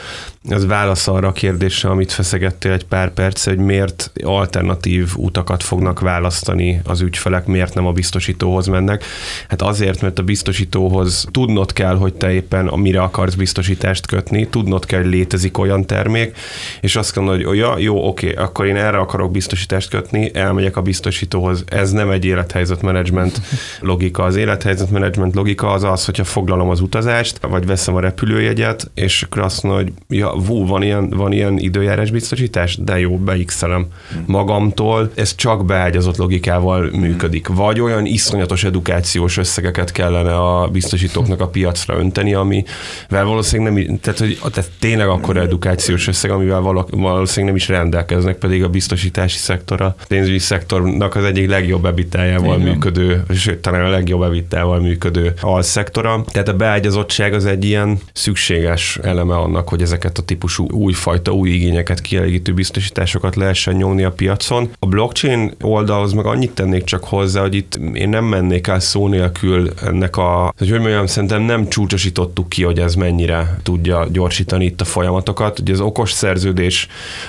az 0.49 0.65
válasz 0.65 1.07
arra 1.07 1.27
a 1.27 1.31
kérdésre, 1.31 1.89
amit 1.89 2.11
feszegettél 2.11 2.71
egy 2.71 2.85
pár 2.85 3.13
perc, 3.13 3.45
hogy 3.45 3.57
miért 3.57 4.11
alternatív 4.23 5.11
utakat 5.15 5.63
fognak 5.63 5.99
választani 5.99 6.81
az 6.83 7.01
ügyfelek, 7.01 7.45
miért 7.45 7.73
nem 7.73 7.85
a 7.85 7.91
biztosítóhoz 7.91 8.67
mennek. 8.67 9.03
Hát 9.47 9.61
azért, 9.61 10.01
mert 10.01 10.19
a 10.19 10.23
biztosítóhoz 10.23 11.27
tudnod 11.31 11.73
kell, 11.73 11.95
hogy 11.95 12.13
te 12.13 12.31
éppen 12.31 12.65
mire 12.65 13.01
akarsz 13.01 13.33
biztosítást 13.33 14.07
kötni, 14.07 14.47
tudnod 14.47 14.85
kell, 14.85 15.01
hogy 15.01 15.09
létezik 15.09 15.57
olyan 15.57 15.85
termék, 15.85 16.37
és 16.81 16.95
azt 16.95 17.15
mondod, 17.15 17.43
hogy 17.43 17.57
ja, 17.57 17.77
jó, 17.77 18.07
oké, 18.07 18.33
akkor 18.33 18.65
én 18.65 18.75
erre 18.75 18.97
akarok 18.97 19.31
biztosítást 19.31 19.89
kötni, 19.89 20.35
elmegyek 20.35 20.77
a 20.77 20.81
biztosítóhoz. 20.81 21.63
Ez 21.67 21.91
nem 21.91 22.09
egy 22.09 22.25
élethelyzetmenedzsment 22.25 23.41
logika. 23.79 24.23
Az 24.23 24.35
élethelyzetmenedzsment 24.35 25.35
logika 25.35 25.71
az 25.71 25.83
az, 25.83 26.05
hogyha 26.05 26.23
foglalom 26.23 26.69
az 26.69 26.79
utazást, 26.79 27.37
vagy 27.41 27.65
veszem 27.65 27.95
a 27.95 27.99
repülőjegyet, 27.99 28.91
és 28.93 29.23
akkor 29.23 29.41
azt 29.41 29.63
mondom, 29.63 29.83
hogy 29.83 30.17
ja, 30.17 30.30
vú, 30.35 30.67
van 30.67 30.81
ilyen, 30.81 31.09
van 31.09 31.31
ilyen 31.31 31.57
időjárás 31.57 32.11
biztosítás? 32.11 32.77
De 32.77 32.99
jó, 32.99 33.17
beixelem 33.17 33.87
magamtól. 34.25 35.11
Ez 35.15 35.35
csak 35.35 35.65
beágyazott 35.65 36.17
logikával 36.17 36.89
működik. 36.91 37.47
Vagy 37.47 37.79
olyan 37.79 38.05
iszonyatos 38.05 38.63
edukációs 38.63 39.37
összegeket 39.37 39.91
kellene 39.91 40.35
a 40.35 40.67
biztosítóknak 40.67 41.41
a 41.41 41.47
piacra 41.47 41.97
önteni, 41.97 42.33
amivel 42.33 43.25
valószínűleg 43.25 43.73
nem, 43.73 43.99
tehát, 43.99 44.19
hogy, 44.19 44.39
tehát 44.51 44.71
tényleg 44.79 45.07
akkor 45.07 45.37
edukációs 45.37 46.07
összeg, 46.07 46.31
amivel 46.31 46.61
valószínűleg 46.89 47.45
nem 47.45 47.55
is 47.55 47.67
rendelkeznek, 47.67 48.37
pedig 48.37 48.63
a 48.63 48.69
biztosítási 48.69 49.37
szektor, 49.37 49.81
a 49.81 49.95
pénzügyi 50.07 50.39
szektornak 50.39 51.15
az 51.15 51.23
egyik 51.23 51.49
legjobb 51.49 51.85
ebitájával 51.85 52.57
működő, 52.57 53.23
sőt, 53.35 53.59
talán 53.59 53.85
a 53.85 53.89
legjobb 53.89 54.21
ebitájával 54.21 54.79
működő 54.79 55.33
alszektora. 55.41 56.23
Tehát 56.27 56.47
a 56.47 56.53
beágyazottság 56.53 57.33
az 57.33 57.45
egy 57.45 57.65
ilyen 57.65 57.99
szükséges 58.13 58.99
eleme 59.03 59.35
annak, 59.35 59.69
hogy 59.69 59.81
ezeket 59.81 60.17
a 60.21 60.25
típusú 60.25 60.67
újfajta, 60.69 61.31
új 61.31 61.49
igényeket 61.49 62.01
kielégítő 62.01 62.53
biztosításokat 62.53 63.35
lehessen 63.35 63.75
nyomni 63.75 64.03
a 64.03 64.11
piacon. 64.11 64.69
A 64.79 64.85
blockchain 64.85 65.51
oldalhoz 65.61 66.13
meg 66.13 66.25
annyit 66.25 66.51
tennék 66.51 66.83
csak 66.83 67.03
hozzá, 67.03 67.41
hogy 67.41 67.55
itt 67.55 67.79
én 67.93 68.09
nem 68.09 68.25
mennék 68.25 68.67
el 68.67 68.79
szó 68.79 69.07
nélkül 69.07 69.69
ennek 69.83 70.17
a, 70.17 70.53
hogy 70.57 70.69
hogy 70.69 70.79
mondjam, 70.79 71.05
szerintem 71.05 71.41
nem 71.41 71.67
csúcsosítottuk 71.67 72.49
ki, 72.49 72.63
hogy 72.63 72.79
ez 72.79 72.95
mennyire 72.95 73.57
tudja 73.63 74.07
gyorsítani 74.11 74.65
itt 74.65 74.81
a 74.81 74.85
folyamatokat. 74.85 75.59
Ugye 75.59 75.73
az 75.73 75.79
okos 75.79 76.11
szerződés 76.11 76.87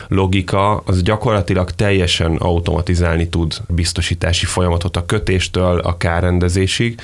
logika 0.08 0.76
az 0.76 1.02
gyakorlatilag 1.02 1.70
teljesen 1.70 2.36
automatizálni 2.36 3.28
tud 3.28 3.54
biztosítási 3.68 4.46
folyamatot 4.46 4.96
a 4.96 5.06
kötéstől 5.06 5.78
a 5.78 5.96
kárrendezésig. 5.96 7.00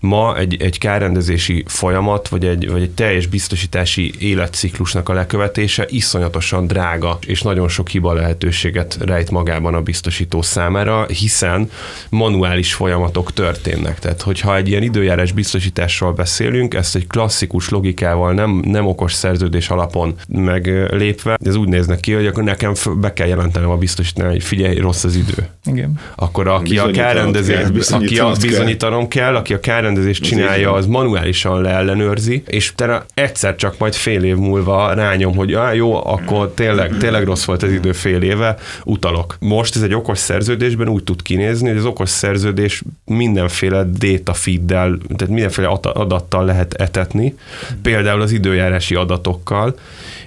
Ma 0.00 0.38
egy, 0.38 0.62
egy 0.62 0.78
kárrendezési 0.78 1.64
folyamat, 1.66 2.28
vagy 2.28 2.44
egy, 2.44 2.70
vagy 2.70 2.82
egy 2.82 2.90
teljes 2.90 3.26
biztosítási 3.26 4.12
életciklusnak 4.18 5.08
a 5.08 5.12
lekövetése 5.28 5.86
iszonyatosan 5.88 6.66
drága, 6.66 7.18
és 7.26 7.42
nagyon 7.42 7.68
sok 7.68 7.88
hiba 7.88 8.12
lehetőséget 8.12 8.98
rejt 9.00 9.30
magában 9.30 9.74
a 9.74 9.80
biztosító 9.80 10.42
számára, 10.42 11.06
hiszen 11.06 11.70
manuális 12.08 12.74
folyamatok 12.74 13.32
történnek. 13.32 13.98
Tehát, 13.98 14.22
hogyha 14.22 14.56
egy 14.56 14.68
ilyen 14.68 14.82
időjárás 14.82 15.32
biztosításról 15.32 16.12
beszélünk, 16.12 16.74
ezt 16.74 16.96
egy 16.96 17.06
klasszikus 17.06 17.68
logikával, 17.68 18.32
nem, 18.32 18.62
nem 18.64 18.86
okos 18.86 19.12
szerződés 19.12 19.68
alapon 19.68 20.14
meglépve, 20.28 21.38
ez 21.44 21.54
úgy 21.54 21.68
néznek 21.68 22.00
ki, 22.00 22.12
hogy 22.12 22.26
akkor 22.26 22.42
nekem 22.42 22.72
be 23.00 23.12
kell 23.12 23.26
jelentenem 23.26 23.70
a 23.70 23.76
biztosítani, 23.76 24.28
hogy 24.28 24.42
figyelj, 24.42 24.78
rossz 24.78 25.04
az 25.04 25.16
idő. 25.16 25.48
Igen. 25.64 26.00
Akkor 26.14 26.48
aki 26.48 26.78
a 26.78 26.90
kárrendezést, 26.90 27.92
aki 27.92 28.18
a 28.18 28.32
bizonyítanom 28.40 29.08
kell. 29.08 29.36
aki 29.36 29.54
a 29.54 29.60
kárrendezést 29.60 30.22
csinálja, 30.22 30.72
az 30.72 30.86
manuálisan 30.86 31.62
leellenőrzi, 31.62 32.42
és 32.46 32.72
te 32.74 33.04
egyszer 33.14 33.56
csak 33.56 33.78
majd 33.78 33.94
fél 33.94 34.22
év 34.24 34.36
múlva 34.36 34.94
rányom, 35.18 35.36
hogy 35.36 35.52
á, 35.52 35.72
jó, 35.72 36.06
akkor 36.06 36.52
tényleg, 36.54 36.96
tényleg 36.96 37.24
rossz 37.24 37.44
volt 37.44 37.62
az 37.62 37.72
idő 37.72 37.92
fél 37.92 38.22
éve, 38.22 38.56
utalok. 38.84 39.36
Most 39.40 39.76
ez 39.76 39.82
egy 39.82 39.94
okos 39.94 40.18
szerződésben 40.18 40.88
úgy 40.88 41.04
tud 41.04 41.22
kinézni, 41.22 41.68
hogy 41.68 41.76
az 41.76 41.84
okos 41.84 42.10
szerződés 42.10 42.82
mindenféle 43.04 43.86
data 43.98 44.32
feeddel, 44.32 44.98
tehát 45.16 45.34
mindenféle 45.34 45.68
adattal 45.82 46.44
lehet 46.44 46.74
etetni, 46.74 47.34
például 47.82 48.20
az 48.20 48.32
időjárási 48.32 48.94
adatokkal, 48.94 49.74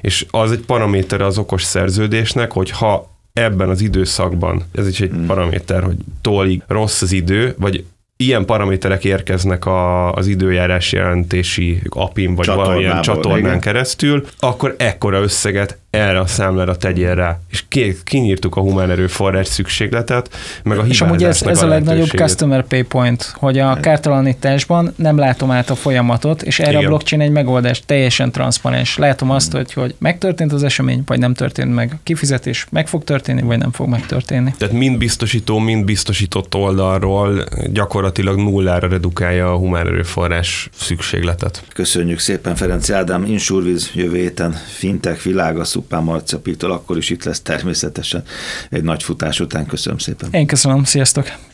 és 0.01 0.25
az 0.32 0.51
egy 0.51 0.63
paraméter 0.65 1.21
az 1.21 1.38
okos 1.38 1.63
szerződésnek, 1.63 2.51
hogy 2.51 2.69
ha 2.69 3.10
ebben 3.34 3.69
az 3.69 3.82
időszakban, 3.82 4.63
ez 4.71 4.88
is 4.88 5.01
egy 5.01 5.10
hmm. 5.10 5.25
paraméter, 5.25 5.84
hogy 5.84 5.95
tólig 6.21 6.62
rossz 6.67 7.01
az 7.01 7.12
idő, 7.12 7.56
vagy 7.58 7.86
ilyen 8.21 8.45
paraméterek 8.45 9.05
érkeznek 9.05 9.65
a, 9.65 10.12
az 10.13 10.27
időjárás 10.27 10.91
jelentési 10.91 11.81
apin, 11.89 12.36
vagy 12.36 12.45
valamilyen 12.45 13.01
csatornán 13.01 13.39
igen. 13.39 13.60
keresztül, 13.60 14.25
akkor 14.39 14.75
ekkora 14.77 15.21
összeget 15.21 15.77
erre 15.91 16.19
a 16.19 16.25
számlára 16.25 16.75
tegyél 16.75 17.15
rá. 17.15 17.39
És 17.49 17.63
kinyírtuk 18.04 18.56
a 18.56 18.62
humán 18.62 18.89
erőforrás 18.89 19.47
szükségletet, 19.47 20.30
meg 20.63 20.77
a 20.77 20.86
És 20.86 21.01
amúgy 21.01 21.23
ez, 21.23 21.41
ez 21.41 21.62
a, 21.62 21.65
a 21.65 21.67
legnagyobb 21.67 22.08
customer 22.08 22.63
pay 22.63 22.82
point, 22.82 23.34
hogy 23.36 23.60
a 23.60 23.80
kártalanításban 23.80 24.93
nem 24.95 25.17
látom 25.17 25.51
át 25.51 25.69
a 25.69 25.75
folyamatot, 25.75 26.41
és 26.41 26.60
erre 26.60 26.71
Igen. 26.71 26.84
a 26.84 26.88
blockchain 26.88 27.21
egy 27.21 27.32
megoldás 27.32 27.82
teljesen 27.86 28.32
transzparens. 28.32 28.97
Látom 28.97 29.30
azt, 29.30 29.51
hogy, 29.51 29.73
hogy 29.73 29.95
megtörtént 29.97 30.54
az 30.54 30.63
esemény, 30.63 31.04
vagy 31.06 31.19
nem 31.19 31.34
történt 31.34 31.73
meg. 31.73 31.91
A 31.93 31.99
kifizetés 32.04 32.65
meg 32.69 32.88
fog 32.88 33.04
történni, 33.04 33.41
vagy 33.41 33.58
nem 33.58 33.71
fog 33.71 33.88
megtörténni. 33.88 34.54
Tehát 34.58 34.73
mind 34.73 34.97
biztosító, 34.97 35.60
mind 35.60 35.86
biztosított 35.86 36.56
oldalról 36.56 37.43
gyakorlatilag 37.71 38.38
nullára 38.38 38.88
redukálja 38.88 39.51
a 39.51 39.58
humán 39.58 39.88
erőforrás 39.88 40.69
szükségletet. 40.73 41.63
Köszönjük 41.73 42.19
szépen 42.19 42.56
Ferenc 42.56 42.89
Ádám, 42.89 43.25
Insurviz 43.25 43.91
jövő 43.93 44.17
héten 44.17 44.51
fintech 44.51 45.23
világa 45.23 45.63
Szupán 45.82 46.04
Marcia 46.04 46.39
akkor 46.72 46.98
is 46.98 47.10
itt 47.10 47.24
lesz 47.24 47.41
természetesen 47.41 48.24
egy 48.70 48.84
nagy 48.84 49.04
futás 49.04 49.39
után. 49.39 49.65
Köszönöm 49.65 49.98
szépen. 49.98 50.30
Én 50.32 50.48
köszönöm, 50.48 50.84
sziasztok! 50.84 51.51